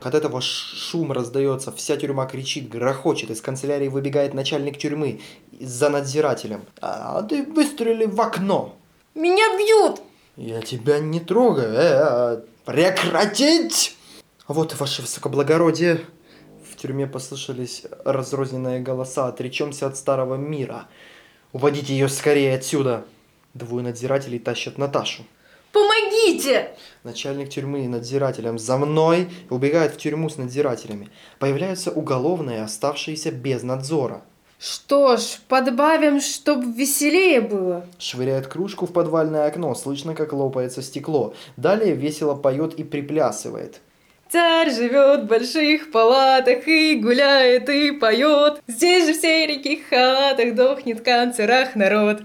От 0.01 0.15
этого 0.15 0.41
шум 0.41 1.13
раздается, 1.13 1.71
вся 1.71 1.97
тюрьма 1.97 2.27
кричит, 2.27 2.69
грохочет. 2.69 3.31
Из 3.31 3.41
канцелярии 3.41 3.89
выбегает 3.89 4.35
начальник 4.35 4.79
тюрьмы 4.79 5.21
за 5.61 5.91
надзирателем. 5.91 6.65
А 6.81 7.23
ты 7.23 7.45
выстрели 7.45 8.07
в 8.07 8.21
окно. 8.21 8.75
Меня 9.15 9.57
бьют! 9.57 10.01
Я 10.37 10.61
тебя 10.63 10.99
не 10.99 11.21
трогаю. 11.21 11.73
Э, 11.73 11.93
а, 11.95 12.43
прекратить! 12.65 13.97
А 14.47 14.55
Вот, 14.55 14.75
ваше 14.81 15.03
высокоблагородие. 15.03 16.01
В 16.83 16.85
тюрьме 16.85 17.07
послышались 17.07 17.85
разрозненные 18.05 18.81
голоса. 18.81 19.29
Отречемся 19.29 19.87
от 19.87 19.97
старого 19.97 20.35
мира. 20.35 20.89
Уводите 21.53 21.93
ее 21.93 22.09
скорее 22.09 22.57
отсюда. 22.57 23.05
Двое 23.55 23.85
надзирателей 23.85 24.41
тащат 24.41 24.79
Наташу. 24.79 25.23
Помогите! 25.71 26.75
Начальник 27.05 27.51
тюрьмы 27.51 27.85
и 27.85 27.87
надзирателям 27.87 28.59
за 28.59 28.79
мной 28.79 29.29
убегает 29.49 29.95
в 29.95 29.99
тюрьму 29.99 30.29
с 30.29 30.39
надзирателями. 30.39 31.09
Появляются 31.39 31.93
уголовные, 31.93 32.65
оставшиеся 32.65 33.31
без 33.31 33.63
надзора. 33.63 34.23
Что 34.59 35.17
ж, 35.17 35.39
подбавим, 35.47 36.21
чтоб 36.21 36.65
веселее 36.65 37.43
было. 37.43 37.87
Швыряет 38.01 38.49
кружку 38.49 38.87
в 38.87 38.93
подвальное 38.93 39.47
окно, 39.47 39.73
слышно, 39.77 40.17
как 40.17 40.33
лопается 40.33 40.83
стекло. 40.83 41.33
Далее 41.57 41.95
весело 41.95 42.35
поет 42.35 42.75
и 42.75 42.83
приплясывает. 42.83 43.81
Царь 44.33 44.71
живет 44.71 45.25
в 45.25 45.27
больших 45.27 45.91
палатах 45.91 46.67
и 46.67 46.95
гуляет 46.95 47.69
и 47.69 47.91
поет. 47.91 48.63
Здесь 48.67 49.07
же 49.07 49.13
все 49.13 49.47
реки 49.47 49.83
халатах 49.91 50.55
дохнет 50.55 51.01
в 51.01 51.03
канцерах 51.03 51.77
народ. 51.77 52.23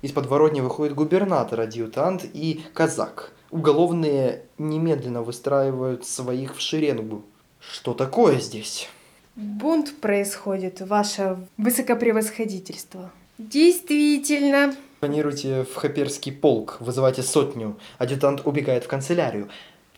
Из 0.00 0.12
подворотни 0.12 0.62
выходит 0.62 0.94
губернатор, 0.94 1.60
адъютант 1.60 2.24
и 2.32 2.62
казак. 2.72 3.32
Уголовные 3.50 4.44
немедленно 4.56 5.20
выстраивают 5.20 6.06
своих 6.06 6.56
в 6.56 6.60
шеренгу. 6.62 7.22
Что 7.60 7.92
такое 7.92 8.40
здесь? 8.40 8.88
Бунт 9.36 10.00
происходит, 10.00 10.80
ваше 10.80 11.36
высокопревосходительство. 11.58 13.10
Действительно. 13.36 14.74
Планируйте 15.00 15.64
в 15.64 15.74
Хаперский 15.74 16.32
полк, 16.32 16.76
вызывайте 16.80 17.22
сотню. 17.22 17.76
Адъютант 17.98 18.46
убегает 18.46 18.84
в 18.84 18.88
канцелярию. 18.88 19.50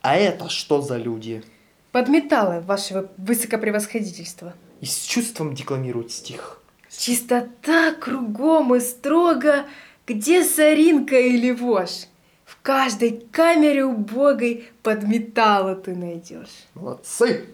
А 0.05 0.17
это 0.17 0.51
что 0.51 0.83
за 0.83 0.99
люди? 0.99 1.43
Подметалы, 1.91 2.61
ваше 2.61 3.09
высокопревосходительство. 3.17 4.53
И 4.83 4.85
с 4.85 5.01
чувством 5.01 5.55
декламирует 5.55 6.13
стих. 6.13 6.61
Чистота 6.91 7.95
кругом 7.95 8.75
и 8.75 8.81
строго, 8.81 9.65
где 10.07 10.45
соринка 10.45 11.19
или 11.19 11.53
вошь. 11.53 12.05
В 12.45 12.61
каждой 12.61 13.27
камере 13.33 13.87
убогой 13.87 14.69
подметала 14.83 15.75
ты 15.75 15.95
найдешь. 15.95 16.67
Молодцы! 16.75 17.47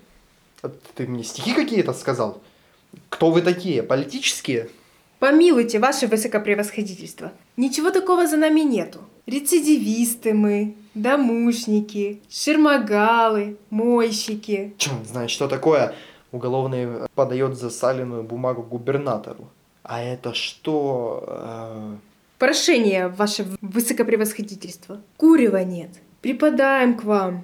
А 0.62 0.72
Ты 0.96 1.06
мне 1.06 1.22
стихи 1.22 1.54
какие-то 1.54 1.92
сказал? 1.92 2.42
Кто 3.10 3.30
вы 3.30 3.42
такие? 3.42 3.84
Политические? 3.84 4.70
Помилуйте, 5.20 5.78
ваше 5.78 6.08
высокопревосходительство. 6.08 7.30
Ничего 7.60 7.90
такого 7.90 8.26
за 8.26 8.38
нами 8.38 8.60
нету. 8.60 9.00
Рецидивисты 9.26 10.32
мы, 10.32 10.76
домушники, 10.94 12.22
шермогалы, 12.30 13.58
мойщики. 13.68 14.72
Чем 14.78 15.04
знает, 15.04 15.28
что 15.30 15.46
такое? 15.46 15.94
Уголовный 16.32 17.06
подает 17.14 17.58
засаленную 17.58 18.22
бумагу 18.22 18.62
губернатору. 18.62 19.50
А 19.82 20.00
это 20.02 20.32
что? 20.32 21.22
э, 21.26 21.96
Прошение, 22.38 23.08
ваше 23.08 23.46
высокопревосходительство. 23.60 25.02
Курева 25.18 25.62
нет. 25.62 25.90
Припадаем 26.22 26.96
к 26.96 27.04
вам. 27.04 27.42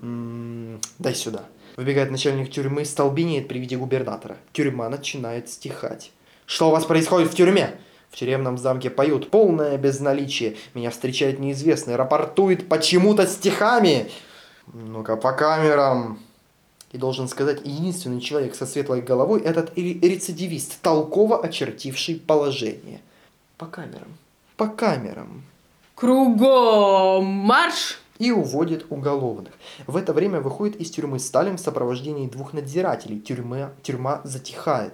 м, 0.00 0.80
дай 0.98 1.14
сюда. 1.14 1.44
Выбегает 1.76 2.10
начальник 2.10 2.50
тюрьмы, 2.50 2.86
столбенеет 2.86 3.48
при 3.48 3.58
виде 3.58 3.76
губернатора. 3.76 4.38
Тюрьма 4.54 4.88
начинает 4.88 5.50
стихать. 5.50 6.10
Что 6.46 6.68
у 6.68 6.70
вас 6.70 6.86
происходит 6.86 7.30
в 7.30 7.34
тюрьме? 7.34 7.74
В 8.12 8.16
тюремном 8.16 8.58
замке 8.58 8.90
поют 8.90 9.30
полное 9.30 9.78
безналичие. 9.78 10.56
Меня 10.74 10.90
встречает 10.90 11.38
неизвестный, 11.38 11.96
рапортует 11.96 12.68
почему-то 12.68 13.26
стихами. 13.26 14.10
Ну-ка, 14.74 15.16
по 15.16 15.32
камерам. 15.32 16.18
И 16.92 16.98
должен 16.98 17.26
сказать, 17.26 17.62
единственный 17.64 18.20
человек 18.20 18.54
со 18.54 18.66
светлой 18.66 19.00
головой 19.00 19.40
этот 19.40 19.74
ре- 19.78 19.94
рецидивист, 19.94 20.82
толково 20.82 21.42
очертивший 21.42 22.16
положение. 22.16 23.00
По 23.56 23.64
камерам. 23.64 24.18
По 24.58 24.68
камерам. 24.68 25.42
Кругом 25.94 27.24
марш! 27.24 27.98
И 28.18 28.30
уводит 28.30 28.84
уголовных. 28.90 29.54
В 29.86 29.96
это 29.96 30.12
время 30.12 30.40
выходит 30.40 30.76
из 30.76 30.90
тюрьмы 30.90 31.18
Сталин 31.18 31.56
в 31.56 31.60
сопровождении 31.60 32.28
двух 32.28 32.52
надзирателей. 32.52 33.20
Тюрьма, 33.20 33.70
тюрьма 33.82 34.20
затихает. 34.24 34.92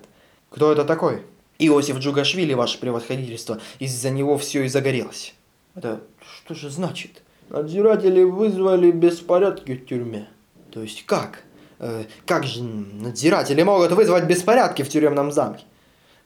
Кто 0.50 0.70
это 0.70 0.84
такой? 0.84 1.24
Иосиф 1.58 1.98
Джугашвили, 1.98 2.54
ваше 2.54 2.78
превосходительство. 2.78 3.60
Из-за 3.80 4.10
него 4.10 4.38
все 4.38 4.64
и 4.64 4.68
загорелось. 4.68 5.34
Это 5.74 6.00
что 6.20 6.54
же 6.54 6.70
значит? 6.70 7.22
Надзиратели 7.50 8.22
вызвали 8.22 8.90
беспорядки 8.90 9.74
в 9.74 9.86
тюрьме. 9.86 10.28
То 10.70 10.82
есть 10.82 11.04
как? 11.06 11.42
Э, 11.78 12.04
как 12.26 12.44
же 12.44 12.62
надзиратели 12.62 13.62
могут 13.62 13.92
вызвать 13.92 14.26
беспорядки 14.26 14.82
в 14.82 14.88
тюремном 14.88 15.32
замке? 15.32 15.64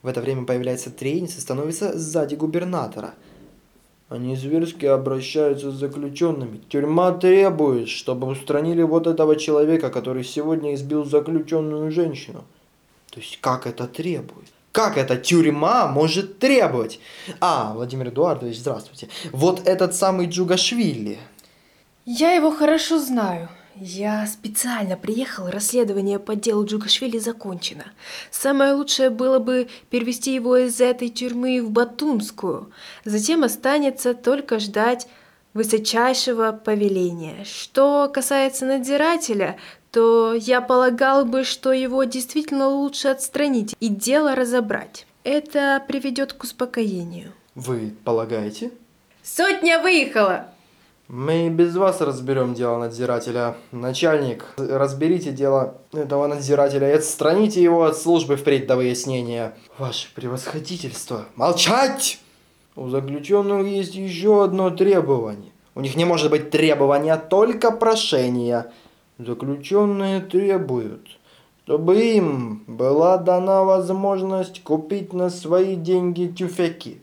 В 0.02 0.08
это 0.08 0.20
время 0.20 0.44
появляется 0.44 0.90
трейниц 0.90 1.36
и 1.36 1.40
становится 1.40 1.96
сзади 1.96 2.34
губернатора. 2.34 3.14
Они 4.08 4.36
зверски 4.36 4.84
обращаются 4.84 5.70
с 5.70 5.74
заключенными. 5.74 6.60
Тюрьма 6.68 7.12
требует, 7.12 7.88
чтобы 7.88 8.26
устранили 8.26 8.82
вот 8.82 9.06
этого 9.06 9.36
человека, 9.36 9.90
который 9.90 10.24
сегодня 10.24 10.74
избил 10.74 11.04
заключенную 11.04 11.90
женщину. 11.90 12.44
То 13.10 13.20
есть 13.20 13.38
как 13.40 13.66
это 13.66 13.86
требует? 13.86 14.48
Как 14.72 14.96
эта 14.96 15.18
тюрьма 15.18 15.86
может 15.86 16.38
требовать? 16.38 16.98
А, 17.40 17.74
Владимир 17.74 18.08
Эдуардович, 18.08 18.58
здравствуйте. 18.58 19.08
Вот 19.30 19.68
этот 19.68 19.94
самый 19.94 20.26
Джугашвили. 20.26 21.18
Я 22.06 22.32
его 22.32 22.50
хорошо 22.50 22.98
знаю. 22.98 23.50
Я 23.76 24.26
специально 24.26 24.96
приехал, 24.96 25.48
расследование 25.48 26.18
по 26.18 26.36
делу 26.36 26.64
Джугашвили 26.64 27.18
закончено. 27.18 27.84
Самое 28.30 28.72
лучшее 28.72 29.10
было 29.10 29.38
бы 29.38 29.68
перевести 29.90 30.34
его 30.34 30.56
из 30.56 30.80
этой 30.80 31.10
тюрьмы 31.10 31.62
в 31.62 31.70
Батумскую. 31.70 32.70
Затем 33.04 33.44
останется 33.44 34.14
только 34.14 34.58
ждать 34.58 35.06
высочайшего 35.54 36.52
повеления. 36.52 37.44
Что 37.44 38.10
касается 38.12 38.64
надзирателя, 38.64 39.58
то 39.92 40.34
я 40.34 40.62
полагал 40.62 41.24
бы, 41.24 41.44
что 41.44 41.70
его 41.72 42.04
действительно 42.04 42.68
лучше 42.68 43.08
отстранить 43.08 43.76
и 43.78 43.88
дело 43.88 44.34
разобрать. 44.34 45.06
Это 45.22 45.82
приведет 45.86 46.32
к 46.32 46.42
успокоению. 46.42 47.32
Вы 47.54 47.94
полагаете? 48.04 48.72
Сотня 49.22 49.78
выехала! 49.80 50.46
Мы 51.08 51.48
и 51.48 51.50
без 51.50 51.76
вас 51.76 52.00
разберем 52.00 52.54
дело 52.54 52.78
надзирателя. 52.78 53.54
Начальник, 53.70 54.46
разберите 54.56 55.30
дело 55.30 55.74
этого 55.92 56.26
надзирателя 56.26 56.88
и 56.90 56.94
отстраните 56.94 57.62
его 57.62 57.84
от 57.84 57.98
службы 57.98 58.36
впредь 58.36 58.66
до 58.66 58.76
выяснения. 58.76 59.54
Ваше 59.76 60.08
превосходительство. 60.14 61.26
Молчать! 61.36 62.18
У 62.76 62.88
заключенных 62.88 63.66
есть 63.66 63.94
еще 63.94 64.42
одно 64.42 64.70
требование. 64.70 65.52
У 65.74 65.80
них 65.80 65.96
не 65.96 66.06
может 66.06 66.30
быть 66.30 66.50
требования, 66.50 67.16
только 67.16 67.70
прошения. 67.70 68.72
Заключенные 69.24 70.20
требуют, 70.20 71.06
чтобы 71.64 72.00
им 72.00 72.64
была 72.66 73.18
дана 73.18 73.62
возможность 73.62 74.62
купить 74.64 75.12
на 75.12 75.30
свои 75.30 75.76
деньги 75.76 76.26
тюфяки. 76.26 77.00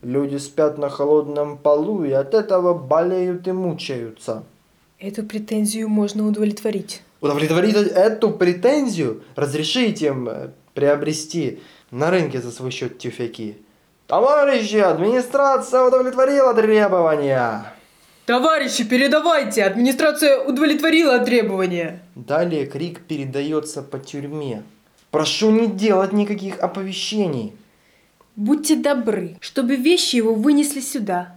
Люди 0.00 0.36
спят 0.36 0.78
на 0.78 0.88
холодном 0.88 1.58
полу 1.58 2.04
и 2.04 2.12
от 2.12 2.32
этого 2.32 2.72
болеют 2.72 3.46
и 3.46 3.52
мучаются. 3.52 4.44
Эту 4.98 5.22
претензию 5.24 5.88
можно 5.88 6.26
удовлетворить. 6.26 7.02
Удовлетворить 7.20 7.76
эту 7.76 8.30
претензию, 8.30 9.22
разрешите 9.36 10.06
им 10.06 10.28
э, 10.28 10.50
приобрести 10.72 11.60
на 11.90 12.10
рынке 12.10 12.40
за 12.40 12.50
свой 12.50 12.70
счет 12.70 12.98
тюфяки. 12.98 13.58
Товарищи, 14.06 14.76
администрация 14.76 15.82
удовлетворила 15.82 16.54
требования. 16.54 17.74
Товарищи, 18.26 18.84
передавайте! 18.84 19.64
Администрация 19.64 20.38
удовлетворила 20.40 21.18
требования. 21.18 22.00
Далее 22.14 22.66
крик 22.66 23.00
передается 23.00 23.82
по 23.82 23.98
тюрьме. 23.98 24.62
Прошу 25.10 25.50
не 25.50 25.66
делать 25.66 26.12
никаких 26.12 26.60
оповещений. 26.60 27.52
Будьте 28.36 28.76
добры, 28.76 29.36
чтобы 29.40 29.76
вещи 29.76 30.16
его 30.16 30.34
вынесли 30.34 30.80
сюда. 30.80 31.34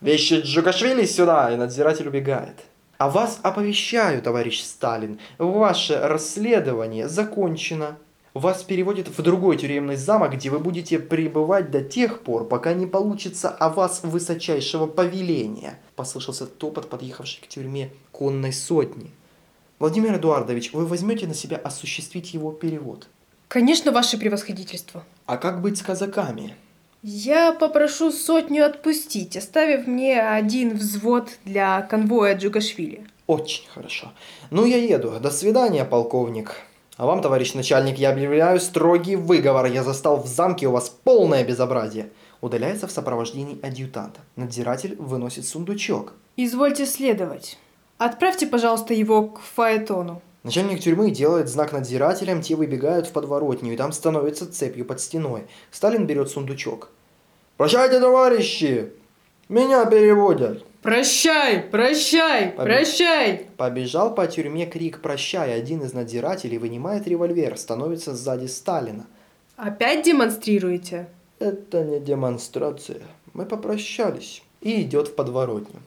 Вещи 0.00 0.42
Джугашвили 0.44 1.06
сюда, 1.06 1.50
и 1.50 1.56
надзиратель 1.56 2.08
убегает. 2.08 2.56
А 2.98 3.08
вас 3.08 3.40
оповещаю, 3.42 4.20
товарищ 4.20 4.62
Сталин, 4.62 5.18
ваше 5.38 5.98
расследование 5.98 7.08
закончено. 7.08 7.96
Вас 8.34 8.64
переводят 8.64 9.06
в 9.06 9.22
другой 9.22 9.56
тюремный 9.56 9.94
замок, 9.94 10.32
где 10.32 10.50
вы 10.50 10.58
будете 10.58 10.98
пребывать 10.98 11.70
до 11.70 11.82
тех 11.82 12.20
пор, 12.22 12.48
пока 12.48 12.74
не 12.74 12.84
получится 12.84 13.48
о 13.48 13.68
вас 13.68 14.00
высочайшего 14.02 14.86
повеления. 14.86 15.78
Послышался 15.94 16.46
топот 16.46 16.90
подъехавшей 16.90 17.40
к 17.44 17.46
тюрьме 17.46 17.92
конной 18.10 18.52
сотни. 18.52 19.12
Владимир 19.78 20.16
Эдуардович, 20.16 20.72
вы 20.72 20.84
возьмете 20.84 21.28
на 21.28 21.34
себя 21.34 21.58
осуществить 21.58 22.34
его 22.34 22.50
перевод. 22.50 23.06
Конечно, 23.46 23.92
ваше 23.92 24.18
превосходительство. 24.18 25.04
А 25.26 25.36
как 25.36 25.62
быть 25.62 25.78
с 25.78 25.82
казаками? 25.82 26.56
Я 27.04 27.52
попрошу 27.52 28.10
сотню 28.10 28.66
отпустить, 28.66 29.36
оставив 29.36 29.86
мне 29.86 30.20
один 30.20 30.76
взвод 30.76 31.28
для 31.44 31.82
конвоя 31.82 32.36
Джугашвили. 32.36 33.06
Очень 33.28 33.68
хорошо. 33.68 34.10
Ну, 34.50 34.64
я 34.64 34.78
еду. 34.78 35.20
До 35.20 35.30
свидания, 35.30 35.84
полковник. 35.84 36.56
А 36.96 37.06
вам, 37.06 37.22
товарищ 37.22 37.54
начальник, 37.54 37.98
я 37.98 38.10
объявляю 38.10 38.60
строгий 38.60 39.16
выговор. 39.16 39.66
Я 39.66 39.82
застал 39.82 40.22
в 40.22 40.28
замке 40.28 40.68
у 40.68 40.70
вас 40.70 40.88
полное 40.88 41.42
безобразие. 41.42 42.10
Удаляется 42.40 42.86
в 42.86 42.92
сопровождении 42.92 43.58
адъютанта. 43.66 44.20
Надзиратель 44.36 44.94
выносит 44.96 45.44
сундучок. 45.44 46.12
Извольте 46.36 46.86
следовать. 46.86 47.58
Отправьте, 47.98 48.46
пожалуйста, 48.46 48.94
его 48.94 49.26
к 49.28 49.40
Фаэтону. 49.40 50.22
Начальник 50.44 50.80
тюрьмы 50.80 51.10
делает 51.10 51.48
знак 51.48 51.72
надзирателям, 51.72 52.42
те 52.42 52.54
выбегают 52.54 53.06
в 53.06 53.12
подворотню, 53.12 53.72
и 53.72 53.76
там 53.76 53.92
становится 53.92 54.50
цепью 54.52 54.84
под 54.84 55.00
стеной. 55.00 55.44
Сталин 55.70 56.06
берет 56.06 56.28
сундучок. 56.28 56.90
«Прощайте, 57.56 57.98
товарищи! 57.98 58.92
Меня 59.48 59.84
переводят!» 59.86 60.64
Прощай, 60.84 61.60
прощай, 61.60 62.50
Побег- 62.50 62.56
прощай! 62.56 63.46
Побежал 63.56 64.14
по 64.14 64.26
тюрьме 64.26 64.66
крик 64.66 65.00
«Прощай!» 65.00 65.54
Один 65.54 65.82
из 65.82 65.94
надзирателей 65.94 66.58
вынимает 66.58 67.08
револьвер, 67.08 67.56
становится 67.56 68.14
сзади 68.14 68.44
Сталина. 68.48 69.06
Опять 69.56 70.04
демонстрируете? 70.04 71.08
Это 71.38 71.82
не 71.84 72.00
демонстрация. 72.00 73.00
Мы 73.32 73.46
попрощались. 73.46 74.42
И 74.60 74.82
идет 74.82 75.08
в 75.08 75.14
подворотню. 75.14 75.80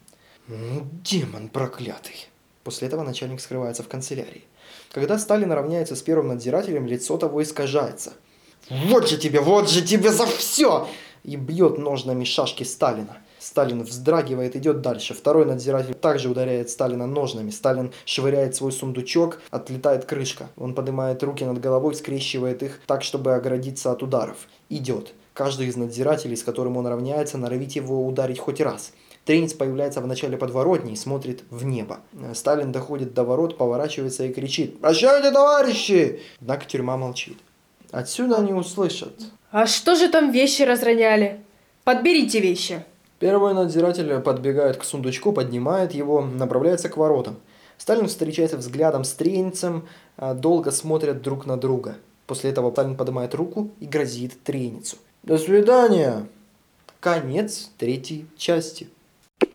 Ну, 0.48 0.88
демон 1.04 1.50
проклятый. 1.50 2.28
После 2.64 2.88
этого 2.88 3.04
начальник 3.04 3.40
скрывается 3.40 3.84
в 3.84 3.88
канцелярии. 3.88 4.46
Когда 4.92 5.20
Сталин 5.20 5.52
равняется 5.52 5.96
с 5.96 6.02
первым 6.02 6.30
надзирателем, 6.30 6.88
лицо 6.88 7.18
того 7.18 7.44
искажается. 7.44 8.14
Вот 8.72 9.08
же 9.08 9.18
тебе, 9.18 9.42
вот 9.42 9.70
же 9.70 9.84
тебе 9.84 10.12
за 10.12 10.26
все! 10.26 10.88
И 11.24 11.36
бьет 11.36 11.78
ножнами 11.78 12.24
шашки 12.24 12.64
Сталина. 12.64 13.18
Сталин 13.48 13.82
вздрагивает, 13.84 14.58
идет 14.58 14.82
дальше. 14.82 15.14
Второй 15.14 15.46
надзиратель 15.46 15.94
также 15.94 16.30
ударяет 16.30 16.70
Сталина 16.70 17.08
ножнами. 17.08 17.50
Сталин 17.50 17.94
швыряет 18.04 18.56
свой 18.56 18.74
сундучок, 18.74 19.42
отлетает 19.52 20.04
крышка. 20.04 20.50
Он 20.58 20.76
поднимает 20.76 21.24
руки 21.24 21.46
над 21.46 21.62
головой, 21.62 21.96
скрещивает 21.96 22.62
их 22.62 22.82
так, 22.86 23.04
чтобы 23.04 23.36
оградиться 23.36 23.94
от 23.94 24.04
ударов. 24.04 24.36
Идет. 24.68 25.14
Каждый 25.34 25.68
из 25.68 25.78
надзирателей, 25.78 26.36
с 26.36 26.44
которым 26.44 26.76
он 26.76 26.88
равняется, 26.88 27.38
норовит 27.38 27.72
его 27.72 28.06
ударить 28.06 28.38
хоть 28.38 28.60
раз. 28.60 28.92
Тренец 29.24 29.54
появляется 29.54 30.02
в 30.02 30.08
начале 30.08 30.36
подворотни 30.36 30.92
и 30.92 30.98
смотрит 30.98 31.44
в 31.50 31.64
небо. 31.64 32.02
Сталин 32.34 32.74
доходит 32.74 33.14
до 33.14 33.24
ворот, 33.24 33.58
поворачивается 33.58 34.26
и 34.26 34.34
кричит 34.34 34.82
«Прощайте, 34.82 35.32
товарищи!» 35.32 36.20
Однако 36.42 36.66
тюрьма 36.66 36.98
молчит. 36.98 37.38
Отсюда 37.92 38.40
они 38.40 38.52
услышат. 38.52 39.14
А 39.52 39.68
что 39.68 39.96
же 39.96 40.10
там 40.10 40.32
вещи 40.32 40.64
разроняли? 40.64 41.40
Подберите 41.86 42.42
вещи. 42.42 42.84
Первый 43.20 43.54
надзиратель 43.54 44.20
подбегает 44.20 44.78
к 44.78 44.84
сундучку, 44.84 45.34
поднимает 45.34 45.94
его, 45.94 46.22
направляется 46.22 46.90
к 46.90 46.98
воротам. 46.98 47.38
Сталин 47.78 48.08
встречается 48.08 48.58
взглядом 48.58 49.04
с 49.04 49.14
Тренецем, 49.14 49.88
а, 50.18 50.34
долго 50.34 50.72
смотрят 50.72 51.22
друг 51.22 51.46
на 51.46 51.58
друга. 51.58 51.98
После 52.28 52.52
этого 52.52 52.72
Сталин 52.72 52.96
поднимает 52.96 53.34
руку 53.34 53.72
и 53.80 53.86
грозит 53.86 54.42
Тренецу. 54.44 54.98
До 55.24 55.38
свидания! 55.38 56.28
Конец 57.00 57.72
третьей 57.78 58.26
части. 58.38 58.90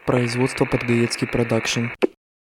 Производство 0.07 0.65
Подгаецкий 0.65 1.27
продакшн. 1.27 1.87